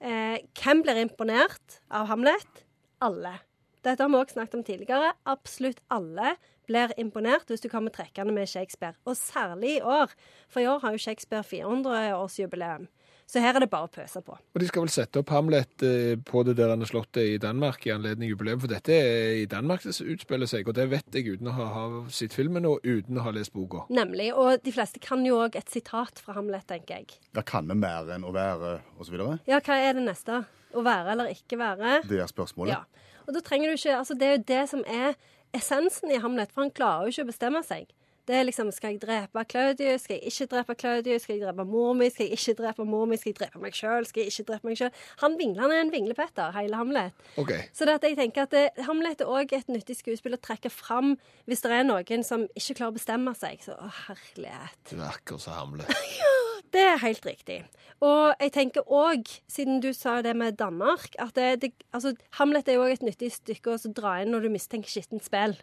[0.00, 2.64] Eh, hvem blir imponert av Hamlet?
[3.04, 3.38] Alle.
[3.84, 5.12] Dette har vi også snakket om tidligere.
[5.28, 6.34] Absolutt alle
[6.68, 8.96] blir imponert hvis du kommer trekkende med Shakespeare.
[9.08, 10.12] Og særlig i år,
[10.52, 12.88] for i år har jo Shakespeare 400-årsjubileum.
[13.30, 14.34] Så her er det bare å pøse på.
[14.34, 17.26] Og de skal vel sette opp Hamlet eh, på det der han har slått det
[17.30, 20.88] i Danmark i anledning jubileum, for dette er i Danmark det utspiller seg, og det
[20.90, 23.84] vet jeg uten å ha, ha sett filmen og uten å ha lest boka.
[23.94, 24.32] Nemlig.
[24.34, 27.20] Og de fleste kan jo òg et sitat fra Hamlet, tenker jeg.
[27.36, 29.20] Da kan vi mer enn å være, osv.
[29.46, 30.42] Ja, hva er det neste?
[30.74, 32.00] Å være eller ikke være?
[32.10, 32.74] Det er spørsmålet.
[32.74, 33.14] Ja.
[33.28, 35.14] Og da trenger du ikke Altså, det er jo det som er
[35.54, 37.90] essensen i Hamlet, for han klarer jo ikke å bestemme seg.
[38.30, 40.04] Det er liksom Skal jeg drepe Claudius?
[40.06, 41.22] Skal jeg ikke drepe Claudius?
[41.22, 42.06] Skal jeg drepe mor mi?
[42.10, 43.16] Skal jeg ikke drepe mor mi?
[43.18, 44.06] Skal jeg drepe meg sjøl?
[44.06, 44.92] Skal jeg ikke drepe meg sjøl?
[45.24, 47.24] Han vingler, er en vinglepetter, hele Hamlet.
[47.42, 47.64] Okay.
[47.74, 50.70] Så det at jeg tenker at det, Hamlet er òg et nyttig skuespill å trekke
[50.70, 51.16] fram
[51.50, 53.66] hvis det er noen som ikke klarer å bestemme seg.
[53.66, 54.78] Så å, herlighet.
[54.92, 55.90] Du er akkurat som Hamlet.
[56.70, 57.56] Det er helt riktig.
[57.98, 62.70] Og jeg tenker òg, siden du sa det med Danmark, at det, det, altså, Hamlet
[62.70, 65.56] er jo òg et nyttig stykke å dra inn når du mistenker skittent spill.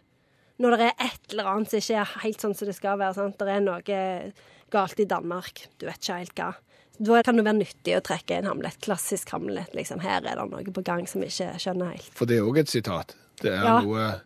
[0.58, 3.14] Når det er et eller annet som ikke er helt sånn som det skal være.
[3.14, 3.38] sant?
[3.38, 4.32] Det er noe
[4.74, 5.66] galt i Danmark.
[5.78, 6.48] Du vet ikke helt hva.
[6.98, 8.80] Da kan det være nyttig å trekke inn Hamlet.
[8.82, 9.70] Klassisk Hamlet.
[9.74, 10.00] liksom.
[10.02, 12.10] Her er det noe på gang som vi ikke skjønner helt.
[12.18, 13.14] For det er òg et sitat.
[13.40, 13.80] Det er Ja.
[13.80, 14.20] noe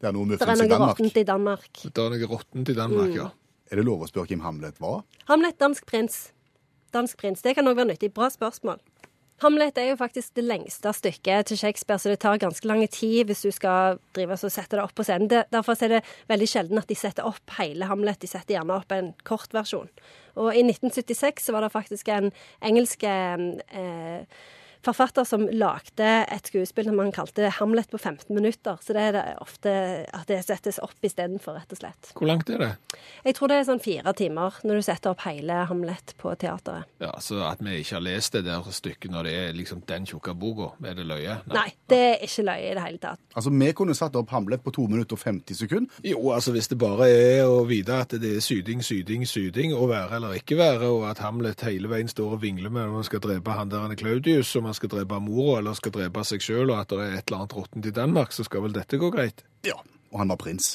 [0.00, 0.96] Det er noe Det er muffens i noe Danmark.
[0.98, 1.72] råttent i Danmark.
[1.82, 3.30] Det er noe råttent i Danmark, ja.
[3.72, 5.04] Er det lov å spørre hvem Hamlet var?
[5.26, 6.32] Hamlet, dansk prins.
[6.92, 7.40] Dansk prins.
[7.42, 8.12] Det kan òg være nyttig.
[8.14, 8.78] Bra spørsmål.
[9.44, 13.28] Hamlet er jo faktisk det lengste stykket til Shakespeare, så det tar ganske lang tid
[13.28, 15.28] hvis du skal drive og sette det opp på scenen.
[15.28, 18.20] Derfor er det veldig sjelden at de setter opp hele Hamlet.
[18.22, 19.90] De setter gjerne opp en kort versjon.
[20.40, 22.30] Og i 1976 så var det faktisk en
[22.64, 24.24] engelsk eh,
[24.86, 28.78] forfatter som lagde et skuespill som han kalte Hamlet på 15 minutter.
[28.82, 29.72] Så det er det ofte
[30.14, 32.12] at det settes opp istedenfor, rett og slett.
[32.16, 32.70] Hvor langt er det?
[33.26, 36.86] Jeg tror det er sånn fire timer når du setter opp hele Hamlet på teateret.
[37.02, 40.06] Ja, Så at vi ikke har lest det der stykket når det er liksom den
[40.08, 41.38] tjukke boka, er det løye?
[41.52, 43.20] Nei, det er ikke løye i det hele tatt.
[43.34, 46.00] Altså, Vi kunne satt opp Hamlet på 2 minutter og 50 sekunder.
[46.06, 49.88] Jo, altså hvis det bare er å vite at det er syding, syding, syding, å
[49.90, 53.08] være eller ikke være, og at Hamlet hele veien står og vingler med når han
[53.08, 56.24] skal drepe han der han er Claudius, om han skal drepe mora eller skal drepe
[56.28, 58.76] seg sjøl, og at det er et eller annet råttent i Danmark, så skal vel
[58.76, 59.40] dette gå greit?
[59.64, 59.78] Ja,
[60.12, 60.74] og han var prins.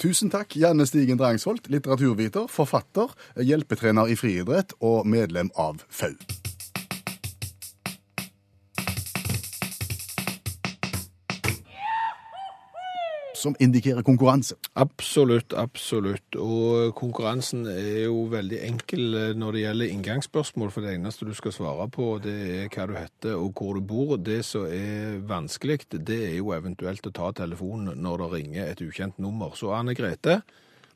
[0.00, 6.16] Tusen takk, Janne Stigen Drangsholt, litteraturviter, forfatter, hjelpetrener i friidrett og medlem av FAU.
[13.44, 14.56] Som indikerer konkurranse.
[14.80, 16.36] Absolutt, absolutt.
[16.40, 21.34] Og konkurransen er jo veldig enkel eh, når det gjelder inngangsspørsmål, for det eneste du
[21.36, 24.14] skal svare på, det er hva du heter og hvor du bor.
[24.16, 28.82] Det som er vanskelig, det er jo eventuelt å ta telefonen når det ringer et
[28.86, 29.52] ukjent nummer.
[29.60, 30.40] Så Anne Grete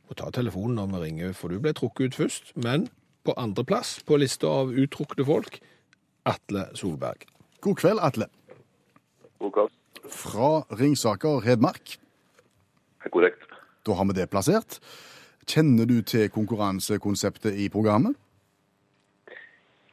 [0.08, 2.52] må ta telefonen når vi ringer, for du ble trukket ut først.
[2.56, 2.88] Men
[3.28, 5.60] på andreplass på lista av uttrukne folk,
[6.28, 7.28] Atle Solberg.
[7.60, 8.32] God kveld, Atle.
[9.44, 9.74] God kveld.
[10.08, 11.98] Fra Ringsaker, Hedmark.
[13.08, 13.44] Det er korrekt.
[13.88, 14.76] Da har vi det plassert.
[15.48, 18.12] Kjenner du til konkurransekonseptet i programmet?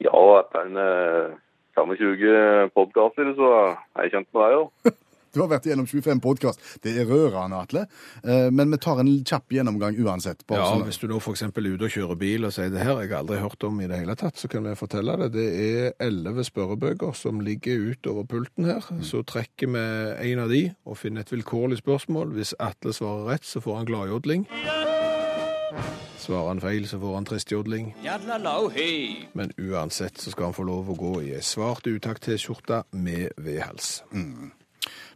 [0.03, 1.37] Ja, etter en eh,
[1.79, 3.51] 25 podkaster, så
[3.95, 4.91] er jeg kjent med deg, jo.
[5.35, 6.61] Du har vært gjennom 25 podkast.
[6.83, 7.81] Det er rørende, Atle.
[8.23, 10.45] Eh, Men vi tar en kjapp gjennomgang uansett.
[10.47, 11.41] Bare Ja, sånn- hvis du nå f.eks.
[11.43, 13.87] er ute og kjører bil og sier det her har jeg aldri hørt om i
[13.87, 15.31] det hele tatt, så kan vi fortelle det.
[15.33, 18.79] Det er elleve spørrebøker som ligger utover pulten her.
[19.03, 22.31] Så trekker vi en av de og finner et vilkårlig spørsmål.
[22.33, 24.47] Hvis Atle svarer rett, så får han gladjodling.
[26.17, 27.93] Svarer han feil, så får han tristjodling.
[29.35, 34.01] Men uansett så skal han få lov å gå i ei svart utakt-T-skjorte med V-hals.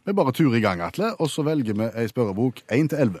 [0.04, 3.20] Vi bare turer i gang, Atle, og så velger vi ei spørrebok 1 til 11.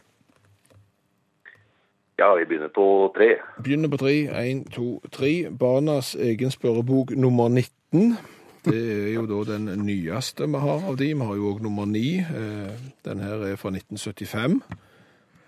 [2.20, 3.28] Ja, vi begynner på tre.
[3.64, 4.14] Begynner på tre.
[4.44, 5.48] Én, to, tre.
[5.58, 8.16] Barnas egen spørrebok nummer 19.
[8.64, 11.14] Det er jo da den nyeste vi har av de.
[11.14, 12.18] Vi har jo òg nummer ni.
[12.20, 12.72] Eh,
[13.04, 14.60] Den her er fra 1975.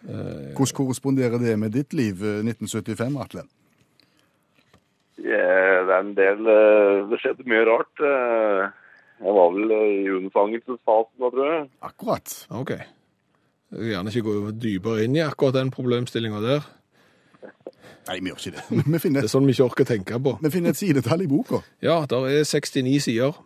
[0.03, 3.45] Hvordan korresponderer det med ditt liv eh, 1975, Atle?
[5.19, 8.07] Ja, det er en del eh, Det skjedde mye rart.
[9.23, 11.67] Jeg var vel eh, i unnfangelsesfasen da, tror jeg.
[11.89, 12.37] Akkurat.
[12.51, 12.71] OK.
[13.73, 16.67] Jeg vil gjerne ikke gå dypere inn i akkurat den problemstillinga der.
[18.09, 18.65] Nei, vi gjør ikke det.
[19.05, 20.35] Vi Det er sånn vi ikke orker tenke på.
[20.43, 21.63] vi finner et sidetall i boka.
[21.87, 23.39] Ja, der er 69 sider.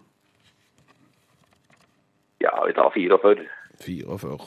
[2.41, 3.45] Ja, vi tar 44.
[3.85, 4.39] 44.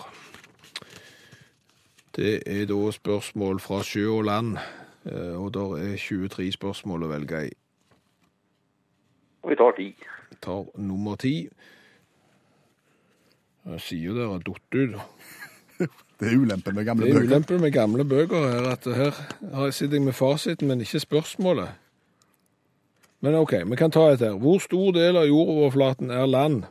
[2.18, 4.58] Det er da spørsmål fra sjø og land,
[5.06, 7.52] eh, og der er 23 spørsmål å velge i.
[9.46, 9.94] Og vi tar 10.
[10.42, 11.50] tar nummer 10.
[13.70, 15.00] Jeg sier jo dere har datt ut.
[16.20, 17.28] Det er ulempen med gamle Det er bøker.
[17.30, 19.12] ulempen med gamle bøker her, at her
[19.56, 21.70] har jeg sitter jeg med fasiten, men ikke spørsmålet.
[23.22, 24.34] Men OK, vi kan ta et her.
[24.40, 26.64] Hvor stor del av jordoverflaten er land?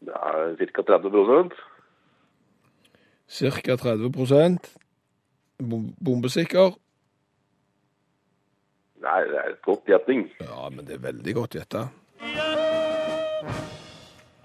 [0.00, 0.82] Det er ca.
[0.82, 1.50] 30
[3.28, 4.58] Cirka 30
[5.62, 6.74] Bom- Bombesikker?
[9.00, 10.26] Nei, det er et godt gjetning.
[10.44, 11.86] Ja, men det er veldig godt gjetta.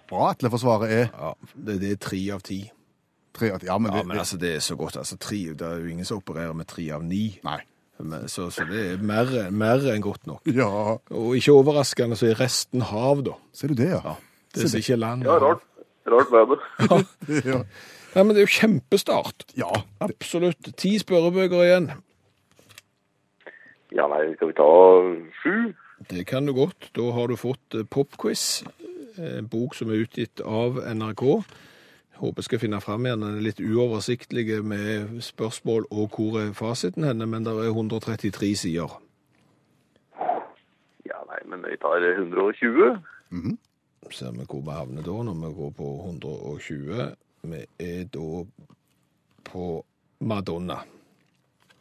[0.09, 2.59] Bra, Atle, for svaret er Ja, det, det er tre av ti.
[3.35, 3.67] tre av ti.
[3.67, 4.97] Ja, men det, Ja, det, men altså, det er så godt.
[5.01, 7.39] Altså, tre, det er jo ingen som opererer med tre av ni.
[7.43, 7.59] Nei.
[7.99, 10.41] Men, så, så det er mer, mer enn godt nok.
[10.51, 10.67] Ja,
[11.15, 13.35] Og ikke overraskende så er resten hav, da.
[13.55, 14.15] ser du det, ja?
[14.55, 15.23] Det er ikke land.
[15.27, 15.63] Ja, rart.
[16.07, 17.05] Rart med det.
[17.51, 17.61] Ja.
[18.15, 19.43] Nei, men det er jo kjempestart.
[19.59, 19.67] ja.
[19.99, 20.69] Absolutt.
[20.79, 21.89] Ti spørrebøker igjen.
[23.95, 24.71] Ja, nei, skal vi ta
[25.39, 25.73] sju?
[26.09, 26.89] Det kan du godt.
[26.95, 28.65] Da har du fått eh, Popquiz,
[29.15, 31.23] en bok som er utgitt av NRK.
[32.19, 33.23] Håper jeg skal finne fram igjen.
[33.23, 38.51] Den er litt uoversiktlig med spørsmål og hvor er fasiten henne, men det er 133
[38.65, 38.97] sider.
[41.07, 42.99] Ja, nei, men vi tar 120.
[44.11, 47.15] Ser vi hvor vi havner da når vi går på 120.
[47.47, 48.43] Vi er da
[49.51, 49.69] på
[50.19, 50.81] Madonna.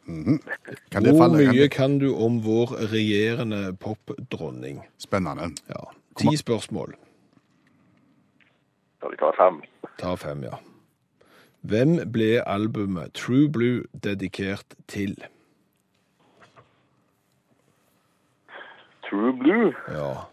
[0.05, 1.71] Kan det Hvor mye det...
[1.73, 4.83] kan du om vår regjerende popdronning?
[5.01, 5.49] Spennende.
[5.69, 5.81] Ja.
[6.19, 6.93] Ti spørsmål.
[9.01, 9.61] Ja, vi tar fem.
[9.99, 10.59] Ta fem, ja.
[11.65, 15.17] Hvem ble albumet True Blue dedikert til?
[19.09, 19.73] True Blue?
[19.89, 20.27] Ja.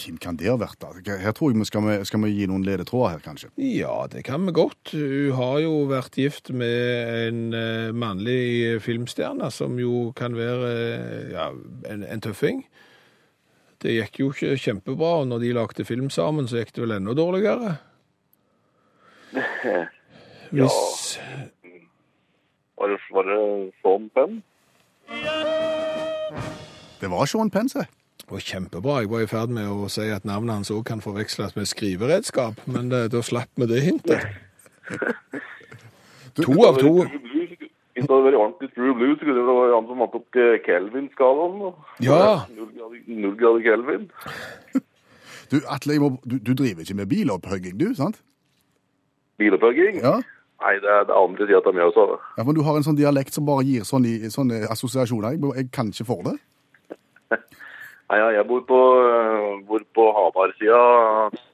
[0.00, 0.78] Hvem kan det ha vært?
[0.80, 0.90] da?
[1.20, 3.50] Her tror jeg vi skal, vi, skal vi gi noen ledetråder her, kanskje.
[3.60, 4.92] ja, det kan vi godt.
[4.94, 11.30] Hun har jo vært gift med en eh, mannlig filmstjerne, som jo kan være eh,
[11.34, 11.50] ja,
[11.92, 12.64] en, en tøffing.
[13.80, 16.96] Det gikk jo ikke kjempebra, og når de lagde film sammen, så gikk det vel
[16.98, 17.76] enda dårligere.
[20.50, 20.76] Hvis
[22.80, 24.42] var det, var det Sean Penn?
[27.00, 27.86] Det var Sean Penn, Det
[28.30, 29.00] var kjempebra.
[29.02, 32.60] Jeg var i ferd med å si at navnet hans òg kan forveksles med skriveredskap,
[32.70, 34.24] men det, da slapp vi det hintet.
[36.40, 36.92] To av to.
[37.04, 40.38] Hvis det hadde vært ordentlig True Blue, så kunne det vært han som vant opp
[40.66, 41.72] Kelvin-skalaen.
[42.06, 42.20] Ja.
[43.10, 44.06] Null grader- Kelvin.
[45.50, 48.20] Du, Atle, du, du driver ikke med bilopphøgging, du, sant?
[49.42, 49.98] Bilopphugging?
[50.04, 50.20] Ja.
[50.60, 52.02] Nei, det er det andre sida av Mjøsa.
[52.12, 52.18] det.
[52.38, 55.34] ja, men Du har en sånn dialekt som bare gir sånne, sånne assosiasjoner.
[55.34, 56.36] Jeg, jeg kan ikke for det.
[58.10, 60.78] Nei, ja, jeg bor på, øh, bor på Hamar-sida,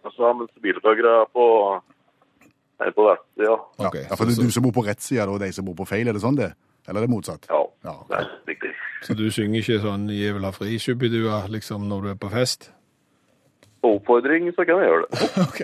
[0.09, 1.45] altså, mens bilopphøggere er på,
[2.81, 3.57] er på vestsida.
[3.83, 5.65] Ja, Okay, ja, for det er du som bor på rett side, og de som
[5.69, 6.09] bor på feil.
[6.09, 6.53] Er det sånn det?
[6.89, 7.45] Eller er det motsatt?
[7.51, 7.93] Ja, Ja.
[8.09, 8.73] det er riktig.
[9.03, 12.31] Så du synger ikke sånn 'Jeg vil ha fri', Shubidua, liksom når du er på
[12.31, 12.71] fest?
[13.83, 15.19] På oppfordring så kan jeg gjøre det.
[15.49, 15.61] Ok.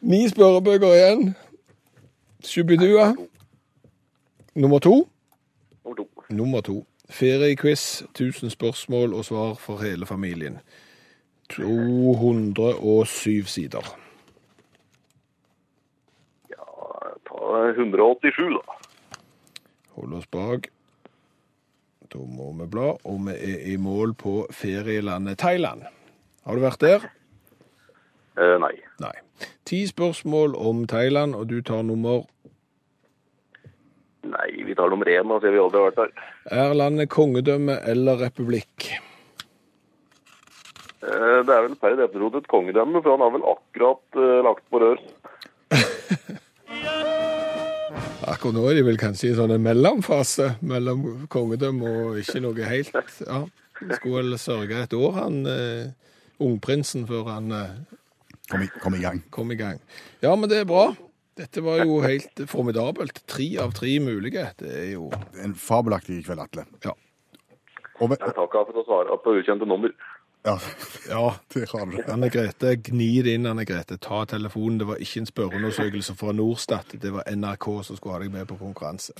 [0.00, 1.34] Ni spørrebøker igjen.
[2.44, 3.14] Shubidua.
[4.54, 5.08] Nummer to.
[5.84, 6.08] Nummer to.
[6.30, 6.84] Nummer to.
[7.10, 10.58] Feriequiz, 1000 spørsmål og svar for hele familien.
[11.50, 13.98] 207 sider.
[16.50, 16.64] Ja,
[17.28, 18.60] ta 187 da.
[19.96, 20.68] Hold oss bak.
[22.12, 25.82] Da må vi bla, og vi er i mål på ferielandet Thailand.
[26.44, 27.08] Har du vært der?
[28.38, 28.72] Eh, nei.
[29.02, 29.12] Nei.
[29.68, 32.24] Ti spørsmål om Thailand, og du tar nummer
[34.68, 36.10] vi tar nummer én, da, siden vi aldri har vært der.
[36.62, 38.88] Er landet kongedømme eller republikk?
[40.98, 44.64] Eh, det er vel per definisjon et kongedømme, for han har vel akkurat eh, lagt
[44.72, 45.00] på rør.
[48.28, 52.66] Akkurat nå er de vel kanskje i en sånn mellomfase mellom kongedømme og ikke noe
[52.68, 52.92] helt
[53.24, 53.38] ja.
[53.78, 56.12] Skulle vel sørge et år, han eh,
[56.44, 57.54] ungprinsen, før han
[58.48, 59.18] Kom i, kom i gang.
[59.30, 59.76] kom i gang.
[60.24, 60.86] Ja, men det er bra.
[61.38, 63.22] Dette var jo helt formidabelt.
[63.30, 64.48] Tre av tre mulige.
[64.58, 66.64] Det er jo En fabelaktig kveld, Atle.
[66.84, 66.94] Ja.
[68.00, 68.18] Og, med...
[68.22, 69.94] Jeg takker for å svare på ukjente nummer.
[70.46, 70.56] ja,
[71.14, 71.22] Ja.
[71.54, 71.98] det har du.
[72.10, 74.00] Anne Grete, gni det inn, Anne Grete.
[74.02, 74.80] Ta telefonen.
[74.82, 76.98] Det var ikke en spørreundersøkelse fra Norstat.
[77.02, 79.14] Det var NRK som skulle ha deg med på konkurranse.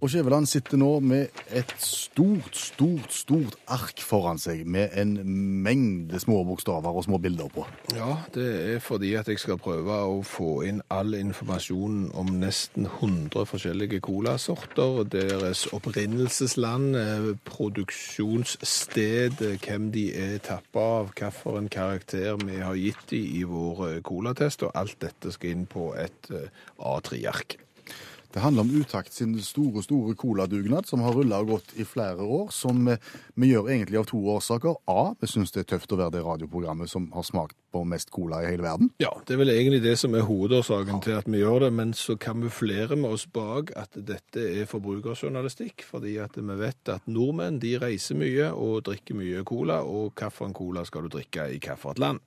[0.00, 5.14] Og Skjæveland sitter nå med et stort, stort, stort ark foran seg med en
[5.64, 7.64] mengde små bokstaver og små bilder på.
[7.96, 12.84] Ja, det er fordi at jeg skal prøve å få inn all informasjonen om nesten
[12.90, 22.60] 100 forskjellige colasorter, deres opprinnelsesland, eh, produksjonssted, hvem de er tappa av, hvilken karakter vi
[22.60, 26.52] har gitt dem i vår eh, colatest, og alt dette skal inn på et eh,
[26.76, 27.62] A3-ark.
[28.32, 32.22] Det handler om Utakt sin store, store coladugnad som har rulla og gått i flere
[32.22, 33.00] år, som eh,
[33.34, 34.76] vi gjør egentlig av to årsaker.
[34.90, 38.10] A, vi syns det er tøft å være det radioprogrammet som har smakt på mest
[38.14, 38.90] cola i hele verden.
[39.02, 41.94] Ja, det er vel egentlig det som er hovedårsaken til at vi gjør det, men
[41.96, 47.60] så kamuflerer vi oss bak at dette er forbrukerjournalistikk, fordi at vi vet at nordmenn
[47.62, 52.02] de reiser mye og drikker mye cola, og hvilken cola skal du drikke i hvilket
[52.02, 52.20] land?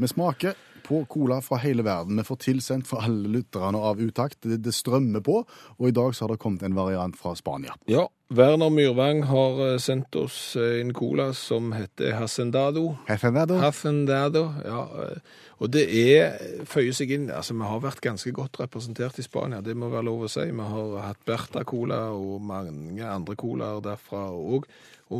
[0.00, 0.56] Vi smaker
[0.92, 2.20] på cola fra hele verden.
[2.20, 4.42] Vi får tilsendt fra alle lytterne av Utakt.
[4.44, 5.42] Det, det strømmer på,
[5.78, 7.76] og i dag så har det kommet en variant fra Spania.
[7.90, 12.96] Ja, Werner Myrvang har eh, sendt oss eh, en cola som heter Hacendado.
[13.08, 13.58] Hacendado.
[13.60, 14.84] Hacendado, ja.
[15.06, 19.24] eh, Og det er, føyer seg inn, altså vi har vært ganske godt representert i
[19.26, 20.48] Spania, det må være lov å si.
[20.50, 24.66] Vi har hatt Berta Cola og mange andre colaer derfra òg.
[24.66, 24.66] Og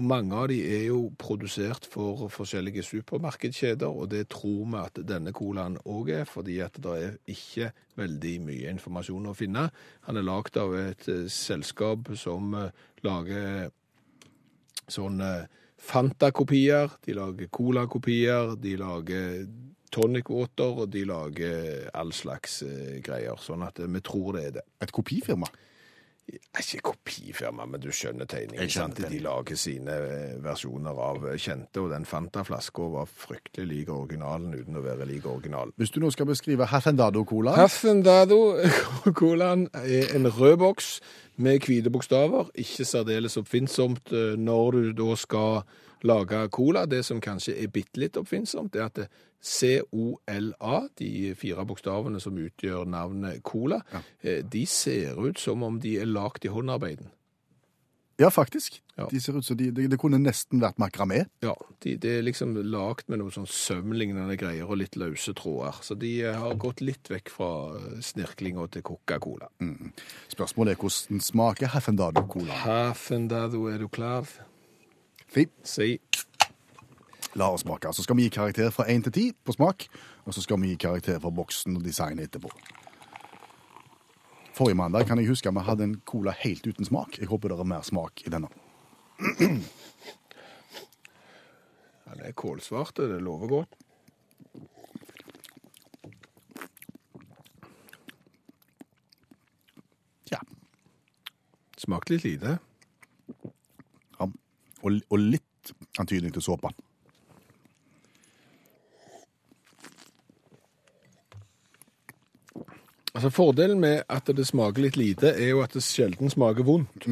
[0.00, 5.34] mange av de er jo produsert for forskjellige supermarkedskjeder, og det tror vi at denne
[5.36, 9.66] colaen òg er, fordi at det er ikke veldig mye informasjon å finne.
[10.08, 12.70] Han er lagd av et eh, selskap som eh,
[13.04, 13.68] lager
[14.88, 15.32] sånne
[15.82, 19.46] Fanta-kopier, de lager Cola-kopier, de lager
[19.92, 23.38] tonic-water, og de lager all slags eh, greier.
[23.42, 24.64] Sånn at eh, vi tror det er det.
[24.84, 25.48] Et kopifirma.
[26.30, 28.70] Er ikke kopifirma, men du skjønner tegningen.
[28.70, 29.10] Sant?
[29.10, 34.54] De lager sine eh, versjoner av eh, kjente, og den Fanta-flaska var fryktelig lik originalen
[34.54, 35.72] uten å være lik originalen.
[35.80, 41.00] Hvis du nå skal beskrive Hafendado-colaen Hafendado-colaen er en rød boks
[41.42, 42.44] med hvite bokstaver.
[42.54, 45.66] Ikke særdeles oppfinnsomt eh, når du da skal
[46.08, 46.86] lage cola.
[46.86, 49.02] Det som kanskje er bitte litt oppfinnsomt, er at
[49.42, 54.38] COLA, de fire bokstavene som utgjør navnet cola, ja.
[54.42, 57.10] de ser ut som om de er lagd i håndarbeiden.
[58.22, 58.82] Ja, faktisk.
[58.96, 59.08] Ja.
[59.10, 61.24] De ser ut som de, det, de, kunne nesten vært makramé.
[61.42, 65.80] Ja, de, det er liksom lagd med noen sånn sømlignende greier og litt løse tråder.
[65.82, 69.48] Så de eh, har gått litt vekk fra eh, snirklinga til Coca-Cola.
[70.30, 72.62] Spørsmålet er hvordan smaker Haffendado-cola?
[72.66, 74.28] Haffendado, er du klar?
[75.32, 75.52] Fint.
[75.64, 75.96] Si.
[77.34, 77.92] La oss smake.
[77.92, 79.86] Så skal vi gi karakter fra 1 til 10 på smak,
[80.24, 82.50] og så skal vi gi karakter for boksen og designet etterpå.
[84.52, 87.16] Forrige mandag kan jeg huske vi hadde en cola helt uten smak.
[87.18, 88.48] Jeg håper det er mer smak i denne.
[92.12, 93.68] Den er og det lover godt.
[100.32, 100.38] Ja.
[101.78, 102.58] Smakte litt lite.
[104.82, 106.72] Og, og litt antydning til såpe.
[113.12, 117.04] Altså Fordelen med at det smaker litt lite, er jo at det sjelden smaker vondt.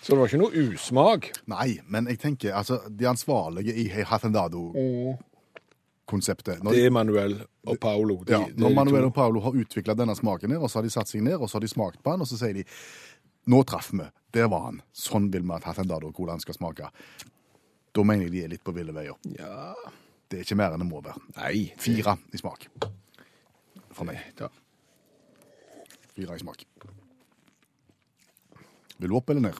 [0.00, 1.28] Så det var ikke noe usmak.
[1.52, 8.24] Nei, men jeg tenker altså, de ansvarlige i Hacendado-konseptet når, Det er Manuel og Paolo.
[8.24, 10.96] De, ja, når Manuel og Paolo har utvikla denne smaken, her, og så har de
[10.96, 12.64] satt seg ned og så har de smakt på den, og så sier de
[13.46, 14.06] nå traff vi.
[14.32, 14.82] Der var han.
[14.92, 16.90] Sånn vil vi at Hacendado-colaen skal smake.
[17.92, 19.16] Da mener jeg de er litt på ville veier.
[19.38, 19.74] Ja,
[20.30, 21.18] Det er ikke mer enn det må være.
[21.36, 21.72] nei.
[21.78, 22.68] Fire i smak.
[23.90, 24.20] For meg.
[24.38, 24.48] Da.
[26.14, 26.62] Fire i smak.
[29.00, 29.58] Vil du opp eller ned?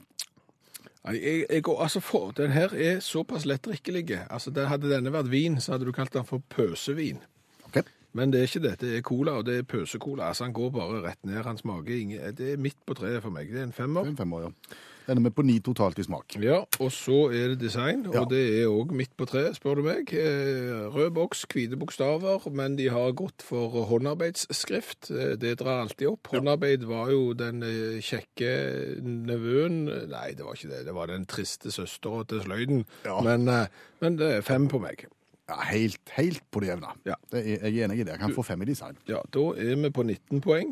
[1.03, 4.27] Nei, Jeg, jeg går, altså for, Den her er såpass lettdrikkelig.
[4.29, 7.19] Altså, hadde denne vært vin, så hadde du kalt den for pøsevin.
[8.13, 8.79] Men det er ikke det.
[8.81, 10.27] Det er cola, og det er pøsecola.
[10.31, 11.43] Altså, han går bare rett ned.
[11.47, 13.47] Han smaker ingen Det er midt på treet for meg.
[13.51, 14.05] Det er en femmer.
[14.05, 14.49] En femmer, ja.
[15.09, 16.35] Ender med på ni totalt i smak.
[16.43, 18.23] Ja, og så er det design, og Ja.
[18.29, 20.11] det er òg midt på treet, spør du meg.
[20.13, 25.09] Eh, Rød boks, hvite bokstaver, men de har gått for håndarbeidsskrift.
[25.11, 26.27] Eh, Det drar alltid opp.
[26.27, 30.85] Håndarbeid var jo den eh, kjekke nevøen Nei, det var ikke det.
[30.85, 32.85] Det var den triste søstera til sløyden.
[33.05, 33.19] Ja.
[33.25, 33.45] Men,
[34.01, 35.07] men det er fem på meg.
[35.51, 36.93] Ja, helt, helt på det jevne.
[37.05, 37.17] Ja.
[37.31, 38.15] Det er, jeg er enig i det.
[38.15, 38.95] Jeg kan få fem i design.
[39.09, 40.71] Ja, da er vi på 19 poeng.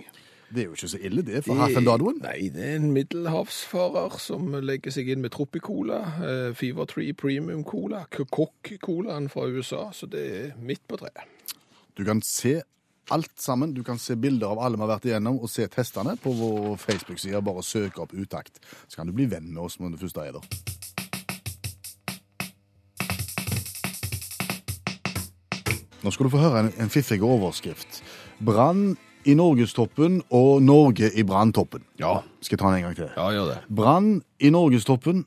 [0.50, 2.24] Det er jo ikke så ille, det, for Hafendadoen.
[2.24, 7.62] Nei, det er en middelhavsfarer som legger seg inn med Tropicola, eh, Fever Tree Premium
[7.68, 11.28] Cola, Kokk-colaen fra USA, så det er midt på treet.
[11.94, 12.62] Du kan se
[13.14, 13.74] alt sammen.
[13.74, 16.80] Du kan se bilder av alle vi har vært igjennom, og se testene på vår
[16.82, 17.44] Facebook-side.
[17.46, 18.62] Bare søk opp Utakt.
[18.88, 20.99] Så kan du bli venn med oss når du første er der.
[26.04, 28.02] Nå skal du få høre en, en fiffig overskrift.
[28.46, 28.94] Brann
[29.28, 31.84] i norgestoppen og Norge i branntoppen.
[32.00, 32.20] Ja.
[32.42, 33.12] Skal jeg ta den en gang til?
[33.18, 33.60] Ja, gjør det.
[33.76, 35.26] Brann i norgestoppen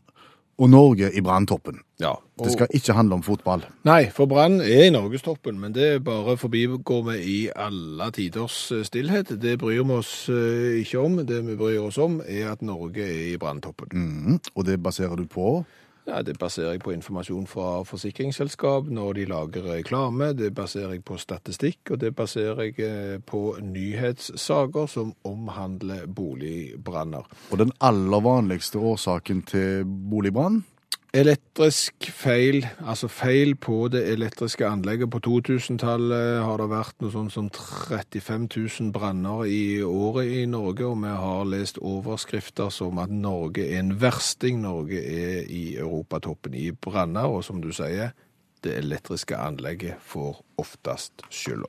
[0.62, 1.81] og Norge i branntoppen.
[2.01, 2.12] Ja.
[2.43, 3.64] Det skal ikke handle om fotball.
[3.87, 8.85] Nei, for Brann er i norgestoppen, men det bare forbigår vi i alle tiders eh,
[8.87, 9.35] stillhet.
[9.43, 11.20] Det bryr vi oss eh, ikke om.
[11.27, 13.93] Det vi bryr oss om, er at Norge er i branntoppen.
[13.93, 14.41] Mhm.
[14.55, 15.62] Og det baserer du på
[16.07, 20.32] Ja, det baserer jeg på informasjon fra forsikringsselskap når de lager reklame.
[20.34, 27.30] Det baserer jeg på statistikk, og det baserer jeg eh, på nyhetssaker som omhandler boligbranner.
[27.50, 30.64] Og den aller vanligste årsaken til boligbrann
[31.12, 35.10] Elektrisk feil, altså feil på det elektriske anlegget.
[35.12, 40.88] På 2000-tallet har det vært noe sånn som 35 000 branner i året i Norge,
[40.88, 44.64] og vi har lest overskrifter som at Norge er en versting.
[44.64, 48.16] Norge er i europatoppen i branner, og som du sier,
[48.64, 51.68] det elektriske anlegget får oftest skylda.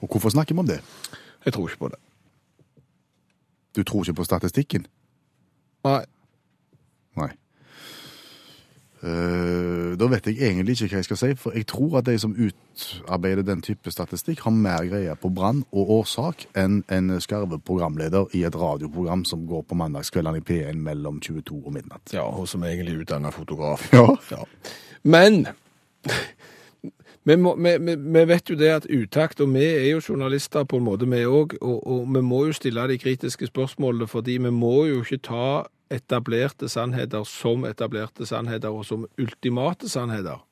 [0.00, 0.80] Og hvorfor snakker vi om det?
[1.44, 2.04] Jeg tror ikke på det.
[3.76, 4.88] Du tror ikke på statistikken?
[5.84, 6.06] Nei,
[7.16, 7.34] Nei.
[9.06, 12.16] Eh, da vet jeg egentlig ikke hva jeg skal si, for jeg tror at de
[12.18, 17.60] som utarbeider den type statistikk, har mer greie på brann og årsak enn en skarve
[17.62, 22.12] programleder i et radioprogram som går på mandagskveldene i P1 mellom 22 og midnatt.
[22.12, 23.86] ja, og som egentlig er utdannet fotograf.
[23.92, 24.08] Ja.
[24.30, 24.42] Ja.
[25.02, 25.46] Men
[27.24, 30.80] vi, må, vi, vi vet jo det at utakt, og vi er jo journalister på
[30.80, 34.50] en måte, vi òg, og, og vi må jo stille de kritiske spørsmålene, fordi vi
[34.50, 35.48] må jo ikke ta
[35.90, 40.42] etablerte sannheter som etablerte sannheter, og som ultimate sannheter.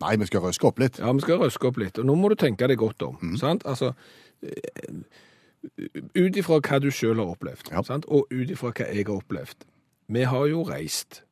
[0.00, 0.98] Nei, vi skal røske opp litt.
[0.98, 3.36] Ja, vi skal røske opp litt, og nå må du tenke deg godt om.
[3.40, 3.62] sant?
[3.64, 3.92] Altså,
[4.42, 4.92] eh,
[6.14, 7.82] ut ifra hva du sjøl har opplevd, Ja.
[7.82, 8.04] sant?
[8.08, 9.64] og ut ifra hva jeg har opplevd.
[10.08, 11.22] Vi har jo reist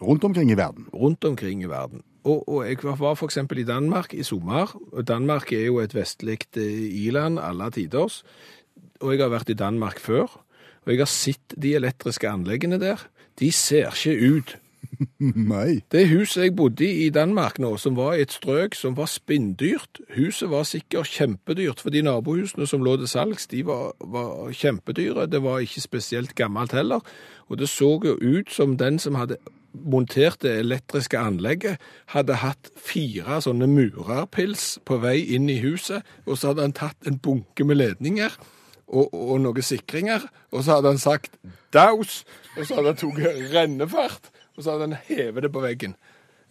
[0.00, 0.88] Rundt omkring i verden.
[0.92, 2.02] rundt omkring i verden.
[2.24, 4.72] Og, og jeg var eksempel i Danmark i sommer.
[4.92, 8.22] og Danmark er jo et vestlig eh, i-land alle tiders.
[9.00, 10.26] Og jeg har vært i Danmark før.
[10.84, 13.00] Og jeg har sett de elektriske anleggene der.
[13.40, 14.56] De ser ikke ut.
[15.18, 15.80] Nei.
[15.92, 19.08] Det huset jeg bodde i i Danmark nå, som var i et strøk som var
[19.10, 20.00] spinndyrt.
[20.14, 25.26] Huset var sikkert kjempedyrt, for de nabohusene som lå til salgs, de var, var kjempedyre.
[25.30, 27.04] Det var ikke spesielt gammelt heller.
[27.48, 29.40] Og det så jo ut som den som hadde
[29.74, 31.82] montert det elektriske anlegget,
[32.14, 37.08] hadde hatt fire sånne murerpils på vei inn i huset, og så hadde han tatt
[37.08, 38.36] en bunke med ledninger
[38.88, 41.38] og, og noen sikringer, og så hadde han sagt
[41.74, 42.22] daus,
[42.56, 45.96] og så hadde han tatt rennefart, og så hadde han hevet det på veggen.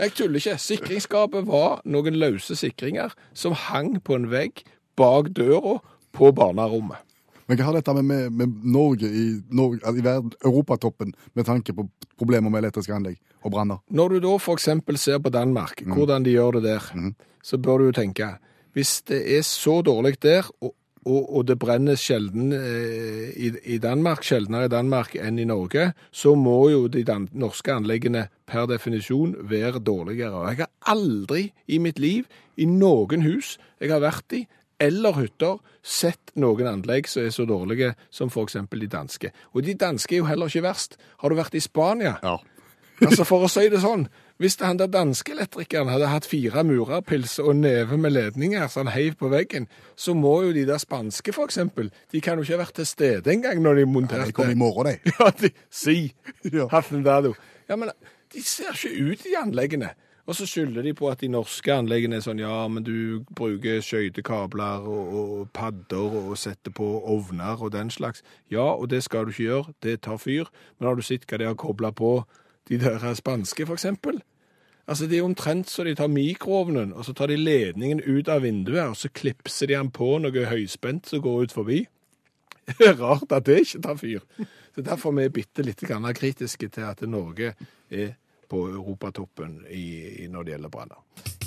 [0.01, 0.57] Jeg tuller ikke.
[0.59, 4.63] Sikringsskapet var noen løse sikringer som hang på en vegg
[4.99, 5.77] bak døra
[6.13, 6.99] på barnerommet.
[7.47, 11.45] Men hva har dette med, med, med Norge, i, Norge altså i verden, europatoppen med
[11.45, 11.85] tanke på
[12.17, 13.81] problemer med elektriske anlegg og branner?
[13.91, 16.87] Når du da eksempel ser på Danmark, hvordan de gjør det der,
[17.43, 18.29] så bør du jo tenke,
[18.73, 20.73] hvis det er så dårlig der, og,
[21.05, 25.91] og, og det brenner sjelden eh, i, i Danmark, sjeldnere i Danmark enn i Norge,
[26.11, 30.33] så må jo de norske anleggene per definisjon være dårligere.
[30.33, 32.27] Og jeg har aldri i mitt liv,
[32.57, 34.43] i noen hus jeg har vært i,
[34.83, 39.31] eller hytter, sett noen anlegg som er så dårlige som eksempel de danske.
[39.53, 40.97] Og de danske er jo heller ikke verst.
[41.19, 42.17] Har du vært i Spania?
[42.23, 42.37] Ja.
[43.03, 44.07] Altså For å si det sånn,
[44.41, 48.93] hvis han der danske elektrikeren hadde hatt fire murerpilser og neve med ledninger som han
[48.95, 52.57] heiv på veggen, så må jo de der spanske, for eksempel, de kan jo ikke
[52.57, 55.11] ha vært til stede engang når de monterte De kom i morgen, de.
[55.19, 56.13] Ja, de, si!
[56.51, 56.67] Ja.
[56.71, 57.35] Hafnendado.
[57.69, 57.93] Ja, men
[58.33, 59.93] de ser ikke ut, de anleggene.
[60.25, 63.81] Og så skylder de på at de norske anleggene er sånn, ja, men du bruker
[63.83, 68.23] skøytekabler og, og padder og setter på ovner og den slags.
[68.51, 70.47] Ja, og det skal du ikke gjøre, det tar fyr.
[70.79, 72.13] Men har du sett hva de har koblet på
[72.69, 74.21] de der spanske, for eksempel?
[74.87, 78.43] Altså, det er omtrent så de tar mikroovnen, og så tar de ledningen ut av
[78.43, 81.85] vinduet, og så klipser de den på noe høyspent som går ut forbi.
[82.67, 84.25] Det er rart at det ikke tar fyr.
[84.75, 87.53] Så derfor er vi bitte litt kritiske til at Norge
[87.89, 88.15] er
[88.49, 89.63] på europatoppen
[90.29, 91.42] når det gjelder branner.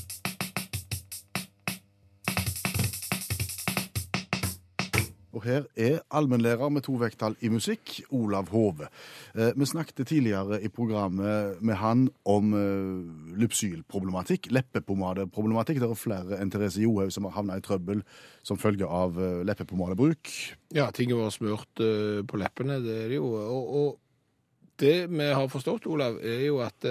[5.36, 8.88] Og her er allmennlærer med to vekttall i musikk, Olav Hove.
[9.36, 15.82] Eh, vi snakket tidligere i programmet med han om eh, lypsylproblematikk, leppepomadeproblematikk.
[15.82, 18.00] Det er flere enn Therese Johaug som har havna i trøbbel
[18.48, 20.32] som følge av eh, leppepomadebruk.
[20.72, 23.34] Ja, ting var smurt eh, på leppene, det er det jo.
[23.36, 26.84] Og, og det vi har forstått, Olav, er jo at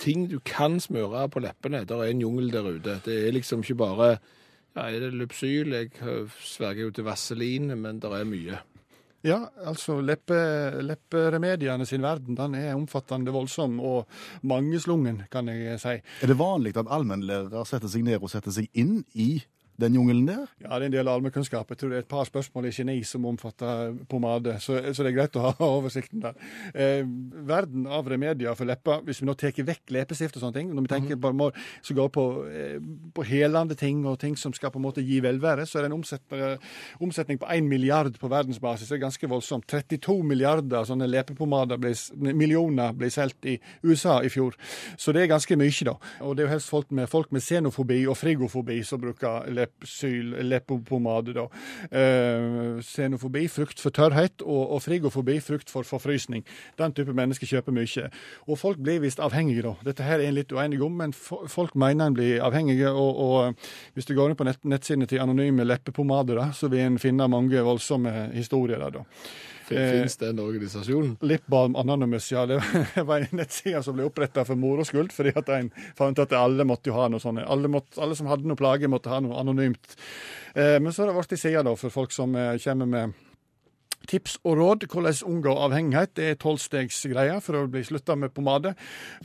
[0.00, 2.96] ting du kan smøre på leppene, der er en jungel der ute.
[3.04, 4.08] Det er liksom ikke bare
[4.74, 5.72] ja, er det Lypsyl?
[5.74, 5.90] Jeg
[6.42, 8.60] sverger jo til Vaseline, men det er mye.
[9.24, 10.36] Ja, altså leppe,
[10.84, 14.10] lepperemediene sin verden den er omfattende, voldsom og
[14.44, 15.94] mangeslungen, kan jeg si.
[15.96, 19.38] Er det vanlig at allmennlærere setter seg ned og setter seg inn i
[19.80, 20.46] den jungelen der?
[20.62, 21.70] Ja, det er en del allmennkunnskap.
[21.70, 25.10] Jeg tror det er et par spørsmål i kjemi som omfatter pomade, så, så det
[25.12, 26.38] er greit å ha oversikten der.
[26.74, 27.02] Eh,
[27.48, 30.86] verden av remedier for lepper, hvis vi nå tar vekk leppestift og sånne ting, når
[30.86, 31.50] vi tenker på må,
[31.82, 32.76] så går på, eh,
[33.14, 35.90] på helende ting og ting som skal på en måte gi velvære, så er det
[35.92, 36.62] en omsetning,
[37.02, 38.88] omsetning på 1 milliard på verdensbasis.
[38.90, 39.66] Det er ganske voldsomt.
[39.70, 41.94] 32 milliarder sånne leppepomader, ble,
[42.32, 44.54] millioner, ble solgt i USA i fjor.
[44.96, 45.96] Så det er ganske mye, da.
[46.22, 50.36] Og det er jo helst folk med, folk med xenofobi og frigofobi som bruker leppsyl,
[50.46, 51.48] leppepomade, da.
[51.90, 56.44] Eh, xenofobi, frykt for tørrhet, og, og frigofobi, frykt for forfrysning.
[56.80, 58.08] Den type mennesker kjøper mye.
[58.48, 59.74] Og folk blir visst avhengige, da.
[59.88, 62.92] Dette her er en litt uenig om, men fo- folk mener en blir avhengige.
[62.92, 66.84] Og, og hvis du går inn på nett, nettsidene til Anonyme leppepomader, da, så vil
[66.84, 69.04] en finne mange voldsomme historier der, da.
[69.68, 71.16] Fins den organisasjonen?
[71.24, 72.46] Lip Balm Anonymous, ja.
[72.46, 72.60] Det
[73.08, 76.66] var en nettside som ble oppretta for moro skyld, fordi at en fant at alle
[76.68, 77.42] måtte jo ha noe sånt.
[77.44, 79.96] Alle, måtte, alle som hadde noe plage, måtte ha noe anonymt.
[80.54, 83.22] Eh, men så har det blitt ei side da, for folk som eh, kommer med
[84.08, 86.12] Tips og råd hvordan unngå avhengighet.
[86.16, 88.74] Det er tolvstegsgreia for å bli slutta med pomade.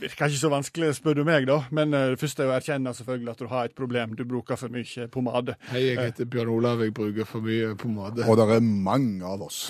[0.00, 1.60] Virker ikke så vanskelig, spør du meg, da.
[1.74, 4.16] Men eh, det første er å erkjenne selvfølgelig at du har et problem.
[4.16, 5.56] Du bruker for mye pomade.
[5.70, 8.24] Hei, jeg heter Bjørn Olav, jeg bruker for mye pomade.
[8.26, 9.66] Og det er mange av oss.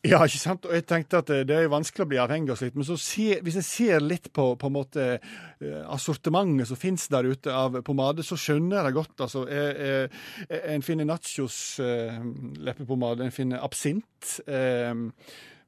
[0.00, 0.64] Ja, ikke sant?
[0.64, 2.78] Og jeg tenkte at eh, det er vanskelig å bli avhengig av slikt.
[2.78, 7.28] Men se, hvis jeg ser litt på, på en måte eh, assortimentet som finnes der
[7.28, 9.14] ute av pomade, så skjønner jeg det godt.
[9.26, 9.76] Altså, jeg,
[10.48, 14.38] jeg, en finner nachos eh, en finner absint.
[14.48, 15.04] Eh,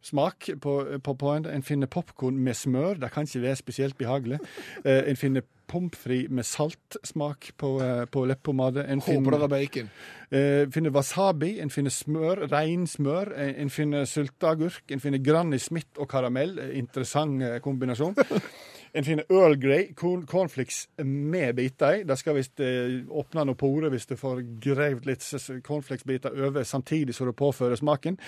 [0.03, 1.63] Smak på, på, på en.
[1.63, 2.99] Finner popkorn med smør.
[3.03, 4.41] Det kan ikke være spesielt behagelig.
[4.85, 8.83] Eh, en finner pommes frites med saltsmak på, eh, på leppepomade.
[8.91, 9.91] En Håper det er bacon.
[10.33, 16.01] Eh, finner wasabi, en finner smør, reinsmør, en, en finner sylteagurk, en finner Granny Smith
[16.03, 16.59] og karamell.
[16.59, 18.17] eh, Interessant eh, kombinasjon.
[18.95, 22.07] En finner Earl Grey, corn, cornflakes med biter i.
[22.07, 25.27] De skal visst eh, åpne noen porer hvis du får gravd litt
[25.67, 28.19] cornflakesbiter over samtidig som du påfører smaken.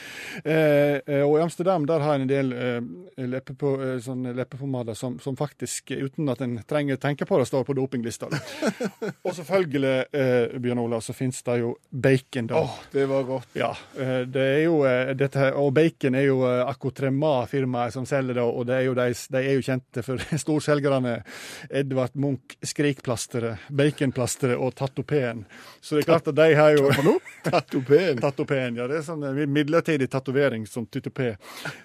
[0.42, 5.18] Eh, eh, og i Amsterdam der har en en del eh, leppepo, eh, leppepomader som,
[5.20, 8.30] som faktisk, eh, uten at en trenger å tenke på det, står på dopinglista.
[9.26, 12.62] og selvfølgelig, eh, Bjørn Olav, så finnes det jo bacon, da.
[12.64, 13.50] Åh, det var godt.
[13.58, 14.80] Ja, det er jo
[15.18, 19.42] dette og bacon er jo Akotrema-firmaet som selger det, og det er jo de, de
[19.42, 20.24] er jo kjente for
[20.54, 21.22] storselgerne
[21.70, 25.44] Edvard Munch Skrikplasteret, Baconplasteret og Tatopeen.
[25.80, 27.18] Så det er klart at de har jo
[27.50, 28.20] Tatopeen.
[28.22, 28.86] Tatopeen, ja.
[28.90, 31.34] Det er sånn eh, midlertidig tatovering som tytopé.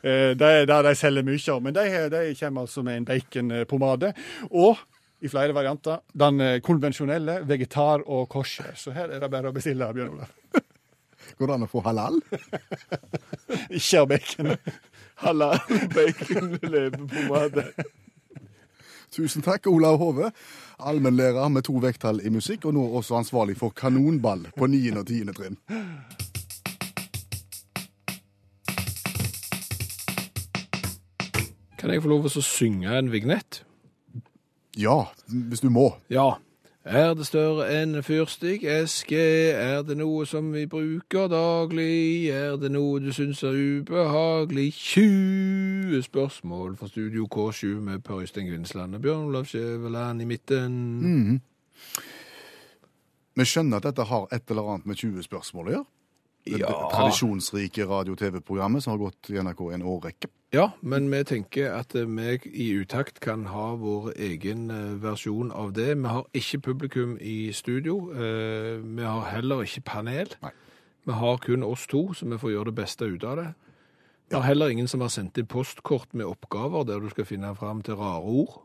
[0.03, 1.61] Eh, Det er der de selger mye av.
[1.65, 4.13] Men de, de kommer altså med en baconpomade.
[4.51, 4.77] Og
[5.19, 5.99] i flere varianter.
[6.15, 8.71] Den eh, konvensjonelle, vegetar og kosher.
[8.79, 10.35] Så her er det bare å bestille, Bjørn Olav.
[11.39, 12.21] Går det an å få halal?
[13.75, 14.53] Ikke av bacon.
[15.19, 15.59] Halal
[15.91, 17.65] bacon leppepomade.
[19.09, 20.31] Tusen takk, Olav Hove.
[20.79, 24.81] Allmennlærer med to vekttall i musikk, og nå også ansvarlig for kanonball på 9.
[25.01, 25.33] og 10.
[25.33, 25.57] trinn.
[31.79, 33.63] Kan jeg få lov til å synge en vignett?
[34.77, 35.89] Ja, hvis du må.
[36.13, 36.35] Ja.
[36.85, 39.19] Er det større enn en fyrstikkeske?
[39.51, 42.29] Er det noe som vi bruker daglig?
[42.31, 44.69] Er det noe du syns er ubehagelig?
[44.73, 51.41] 20 spørsmål fra Studio K7 med Per Øystein Kvinnsland og Bjørn Olav Skjæveland i midten.
[53.35, 55.85] Vi skjønner at dette har et eller annet med 20 spørsmål å gjøre.
[56.49, 56.71] Det Ja.
[56.95, 60.27] tradisjonsrike radio-TV-programmet som har gått i NRK en årrekke.
[60.53, 65.51] Ja, men vi tenker at eh, vi i utakt kan ha vår egen eh, versjon
[65.51, 65.91] av det.
[65.97, 68.11] Vi har ikke publikum i studio.
[68.13, 70.33] eh, Vi har heller ikke panel.
[70.41, 70.51] Nei.
[71.05, 73.53] Vi har kun oss to, så vi får gjøre det beste ut av det.
[74.29, 77.55] Vi har heller ingen som har sendt inn postkort med oppgaver der du skal finne
[77.55, 78.59] fram til rare ord.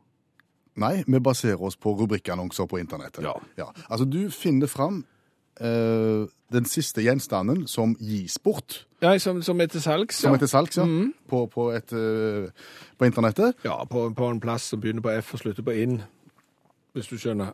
[0.77, 3.25] Nei, vi baserer oss på rubrikkannonser på internettet.
[3.57, 3.69] Ja.
[3.89, 5.05] Altså, du finner fram
[5.61, 10.17] eh, den siste gjenstanden som gis bort, Ja, som, som er til salgs.
[10.23, 10.85] som Ja, er til salgs, ja,
[11.29, 12.49] på, på, et, uh,
[12.99, 13.55] på internettet.
[13.65, 16.01] ja på, på en plass som begynner på F og slutter på inn,
[16.95, 17.53] hvis du skjønner.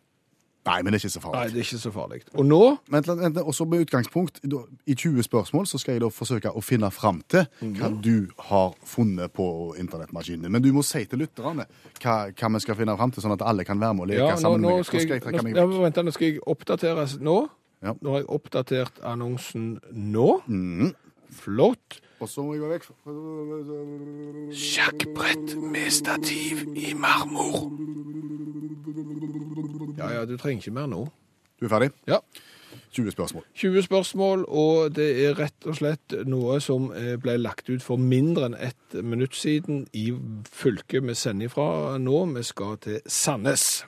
[0.68, 1.53] Nei, men det er ikke så Nei, farlig.
[1.55, 2.18] det er ikke så farlig.
[2.36, 2.59] Og nå
[2.92, 4.42] Vent, vent, og så med utgangspunkt
[4.86, 7.46] I 20 spørsmål så skal jeg da forsøke å finne fram til
[7.78, 9.46] hva du har funnet på
[9.80, 10.53] internettmaskinen.
[10.53, 11.64] Men du må si til lytterne
[12.05, 14.20] hva, hva vi skal finne fram til, sånn at alle kan være med og leke
[14.20, 14.61] Ja, nå, sammen.
[14.68, 15.72] nå skal jeg, nå, meg ja, vekk.
[15.72, 17.38] men vent, nå skal jeg oppdatere nå.
[17.81, 17.95] Ja.
[17.97, 20.43] Nå har jeg oppdatert annonsen nå.
[20.47, 20.93] Mm.
[21.31, 22.01] Flott.
[22.20, 22.89] Og så må jeg gå vekk.
[24.53, 27.70] Sjakkbrett med stativ i marmor.
[29.97, 31.07] Ja, ja, du trenger ikke mer nå.
[31.61, 31.93] Du er ferdig?
[32.09, 32.20] Ja.
[32.91, 33.45] 20 spørsmål.
[33.55, 38.01] 20 spørsmål, og det er rett og slett noe som eh, ble lagt ut for
[38.01, 40.11] mindre enn ett minutt siden i
[40.51, 42.24] fylket vi sender ifra nå.
[42.35, 43.85] Vi skal til Sandnes.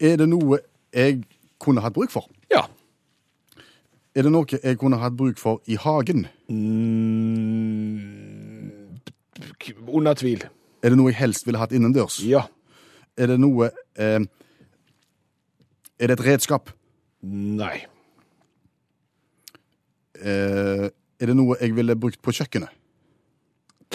[0.00, 0.62] Er det noe
[0.94, 1.22] jeg
[1.64, 2.28] kunne hatt bruk for?
[2.52, 2.66] Ja.
[4.14, 6.26] Er det noe jeg kunne hatt bruk for i hagen?
[6.52, 7.94] Mm,
[9.88, 10.44] under tvil.
[10.84, 12.20] Er det noe jeg helst ville hatt innendørs?
[12.22, 12.44] Ja.
[13.18, 14.20] Er det noe eh,
[15.98, 16.70] Er det et redskap?
[17.24, 17.86] Nei.
[20.20, 22.70] Eh, er det noe jeg ville brukt på kjøkkenet?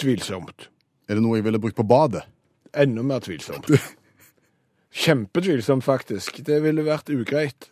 [0.00, 0.68] Tvilsomt.
[1.08, 2.24] Er det noe jeg ville brukt på badet?
[2.76, 3.68] Enda mer tvilsomt.
[4.90, 6.40] Kjempetvilsomt, faktisk.
[6.46, 7.68] Det ville vært ugreit.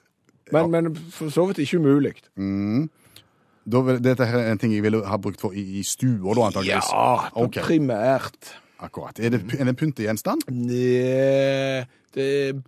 [0.53, 2.15] Men, men for så vidt ikke umulig.
[3.69, 6.31] Da vil, dette her er en ting jeg ville ha brukt for i, i stuer,
[6.39, 6.89] da, antakeligvis.
[6.95, 7.59] Ja, Ok.
[7.67, 8.55] primært.
[8.81, 9.19] Akkurat.
[9.19, 10.47] Er det, er det en pyntegjenstand?
[10.55, 11.83] Nei,
[12.15, 12.61] det er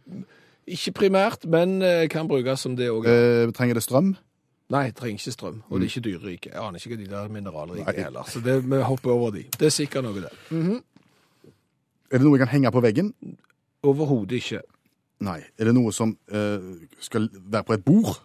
[0.67, 3.07] ikke primært, men eh, kan brukes som det òg.
[3.07, 4.17] Eh, trenger det strøm?
[4.75, 5.63] Nei, trenger ikke strøm.
[5.71, 6.51] Og det er ikke dyrerike.
[6.53, 7.95] Jeg aner ikke hva de der mineralrike Nei.
[7.97, 8.27] er heller.
[8.31, 9.45] Så det, vi hopper over de.
[9.57, 10.35] Det er sikkert noe, det.
[12.11, 13.15] Er det noe jeg kan henge på veggen?
[13.83, 14.61] Overhodet ikke.
[15.21, 15.41] Nei.
[15.59, 16.65] Er det noe som eh,
[17.01, 18.17] skal være på et bord?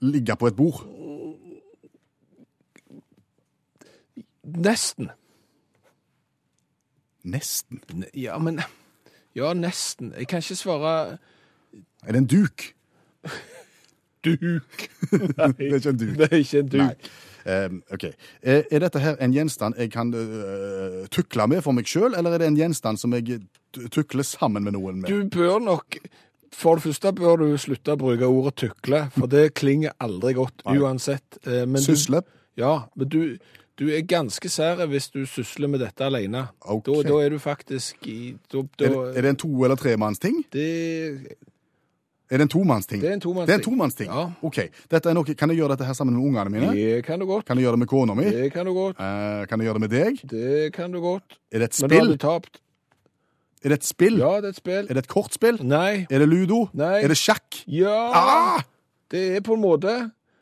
[0.00, 0.80] Ligge på et bord?
[4.44, 5.10] Nesten.
[7.24, 7.80] Nesten.
[7.94, 8.60] Ne- Ja, men
[9.34, 10.12] Ja, nesten.
[10.18, 11.18] Jeg kan ikke svare
[12.02, 12.62] Er det en duk?
[14.24, 14.88] duk.
[15.10, 16.16] Det er ikke en duk.
[16.18, 16.80] Det er ikke en duk.
[16.80, 16.94] Nei.
[17.46, 18.04] Eh, ok.
[18.42, 22.32] Er, er dette her en gjenstand jeg kan eh, tukle med for meg sjøl, eller
[22.34, 23.40] er det en gjenstand som jeg
[23.72, 25.10] t- tukler sammen med noen med?
[25.10, 25.98] Du bør nok
[26.52, 30.64] For det første bør du slutte å bruke ordet tukle, for det klinger aldri godt
[30.66, 30.78] Nei.
[30.82, 31.38] uansett.
[31.46, 32.20] Men Sysle?
[32.26, 33.20] du, ja, men du,
[33.78, 36.48] du er ganske sær hvis du sysler med dette alene.
[36.60, 36.90] Okay.
[37.04, 39.76] Da, da er du faktisk i da, da, Er det, er det en to- eller
[39.78, 40.42] tremannsting?
[40.52, 41.36] det,
[42.30, 43.00] Er det en tomannsting?
[43.02, 43.46] Det er en tomannsting.
[43.48, 44.06] Det er en tomannsting?
[44.10, 44.24] Ja.
[44.46, 44.58] OK.
[44.90, 46.74] Dette er noe, kan jeg gjøre dette her sammen med ungene mine?
[46.74, 47.44] det kan du godt.
[47.46, 48.24] Kan jeg gjøre det med kona mi?
[48.30, 48.98] Det kan du godt.
[49.02, 50.20] Eh, kan jeg gjøre det med deg?
[50.30, 51.38] Det kan du godt.
[51.50, 51.88] Er det et spill?
[51.90, 52.60] Men da har du tapt.
[53.64, 54.16] Er det et spill?
[54.18, 54.86] Ja, det er et spill.
[54.88, 55.58] Er det et kortspill?
[55.62, 56.06] Nei.
[56.10, 56.62] Er det ludo?
[56.72, 57.02] Nei.
[57.04, 57.60] Er det sjakk?
[57.68, 57.98] Ja!
[58.16, 58.62] Ah!
[59.10, 59.98] Det er på en måte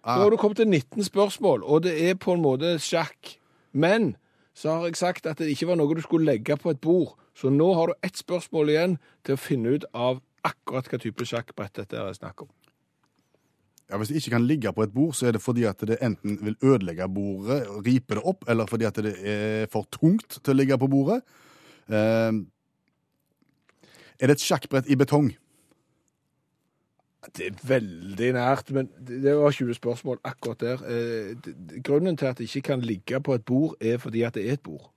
[0.08, 0.16] Ah.
[0.16, 3.34] Nå har du kommet til 19 spørsmål, og det er på en måte sjakk.
[3.76, 4.14] Men
[4.56, 7.16] så har jeg sagt at det ikke var noe du skulle legge på et bord.
[7.36, 8.94] Så nå har du ett spørsmål igjen
[9.26, 12.48] til å finne ut av akkurat hva type sjakkbrett dette er snakk om.
[13.90, 15.98] Ja, Hvis det ikke kan ligge på et bord, så er det fordi at det
[16.04, 20.54] enten vil ødelegge bordet, ripe det opp, eller fordi at det er for tungt til
[20.54, 21.20] å ligge på bordet.
[21.88, 22.32] Eh,
[24.20, 25.32] er det et sjakkbrett i betong?
[27.36, 30.84] Det er veldig nært, men det var 20 spørsmål akkurat der.
[30.86, 34.48] Eh, Grunnen til at det ikke kan ligge på et bord, er fordi at det
[34.48, 34.90] er et bord.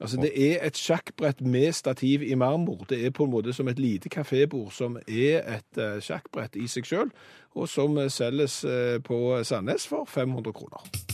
[0.00, 2.84] Altså, Det er et sjakkbrett med stativ i marmor.
[2.88, 6.66] Det er på en måte som et lite kafébord som er et eh, sjakkbrett i
[6.66, 7.10] seg sjøl,
[7.54, 11.13] og som selges eh, på Sandnes for 500 kroner.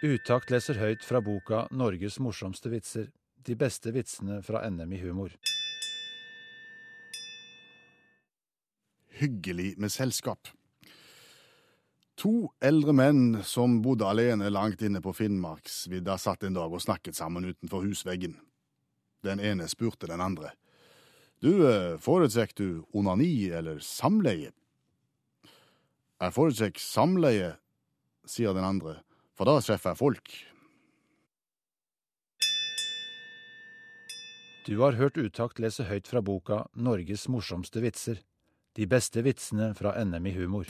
[0.00, 3.10] Utakt leser høyt fra boka 'Norges morsomste vitser'.
[3.44, 5.34] De beste vitsene fra NM i humor.
[9.20, 10.48] Hyggelig med selskap.
[12.16, 17.16] To eldre menn som bodde alene langt inne på Finnmarksvidda, satt en dag og snakket
[17.16, 18.38] sammen utenfor husveggen.
[19.24, 20.52] Den ene spurte den andre.
[21.40, 24.52] Du, eh, foretrekker du onani eller samleie?
[26.20, 27.56] Jeg foretrekker samleie,
[28.24, 29.02] sier den andre,
[29.40, 30.34] for da treffer jeg folk.
[34.68, 38.20] Du har hørt Utakt lese høyt fra boka 'Norges morsomste vitser'.
[38.76, 40.68] De beste vitsene fra NM i humor.